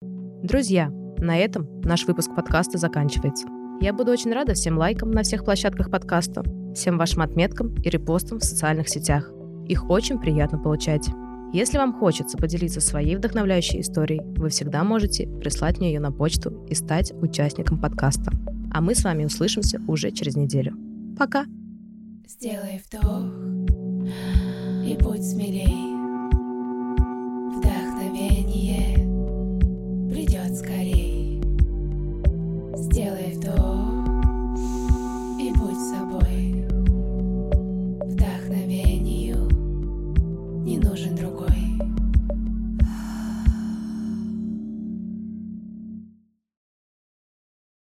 [0.00, 0.88] Друзья,
[1.18, 3.57] на этом наш выпуск подкаста заканчивается.
[3.80, 6.42] Я буду очень рада всем лайкам на всех площадках подкаста,
[6.74, 9.30] всем вашим отметкам и репостам в социальных сетях.
[9.68, 11.08] Их очень приятно получать.
[11.52, 16.66] Если вам хочется поделиться своей вдохновляющей историей, вы всегда можете прислать мне ее на почту
[16.68, 18.32] и стать участником подкаста.
[18.72, 20.76] А мы с вами услышимся уже через неделю.
[21.16, 21.44] Пока!
[22.26, 23.32] Сделай вдох
[24.84, 25.94] и будь смелей.
[27.56, 28.96] Вдохновение
[30.12, 31.07] придет скорее
[32.98, 33.77] сделай вдох.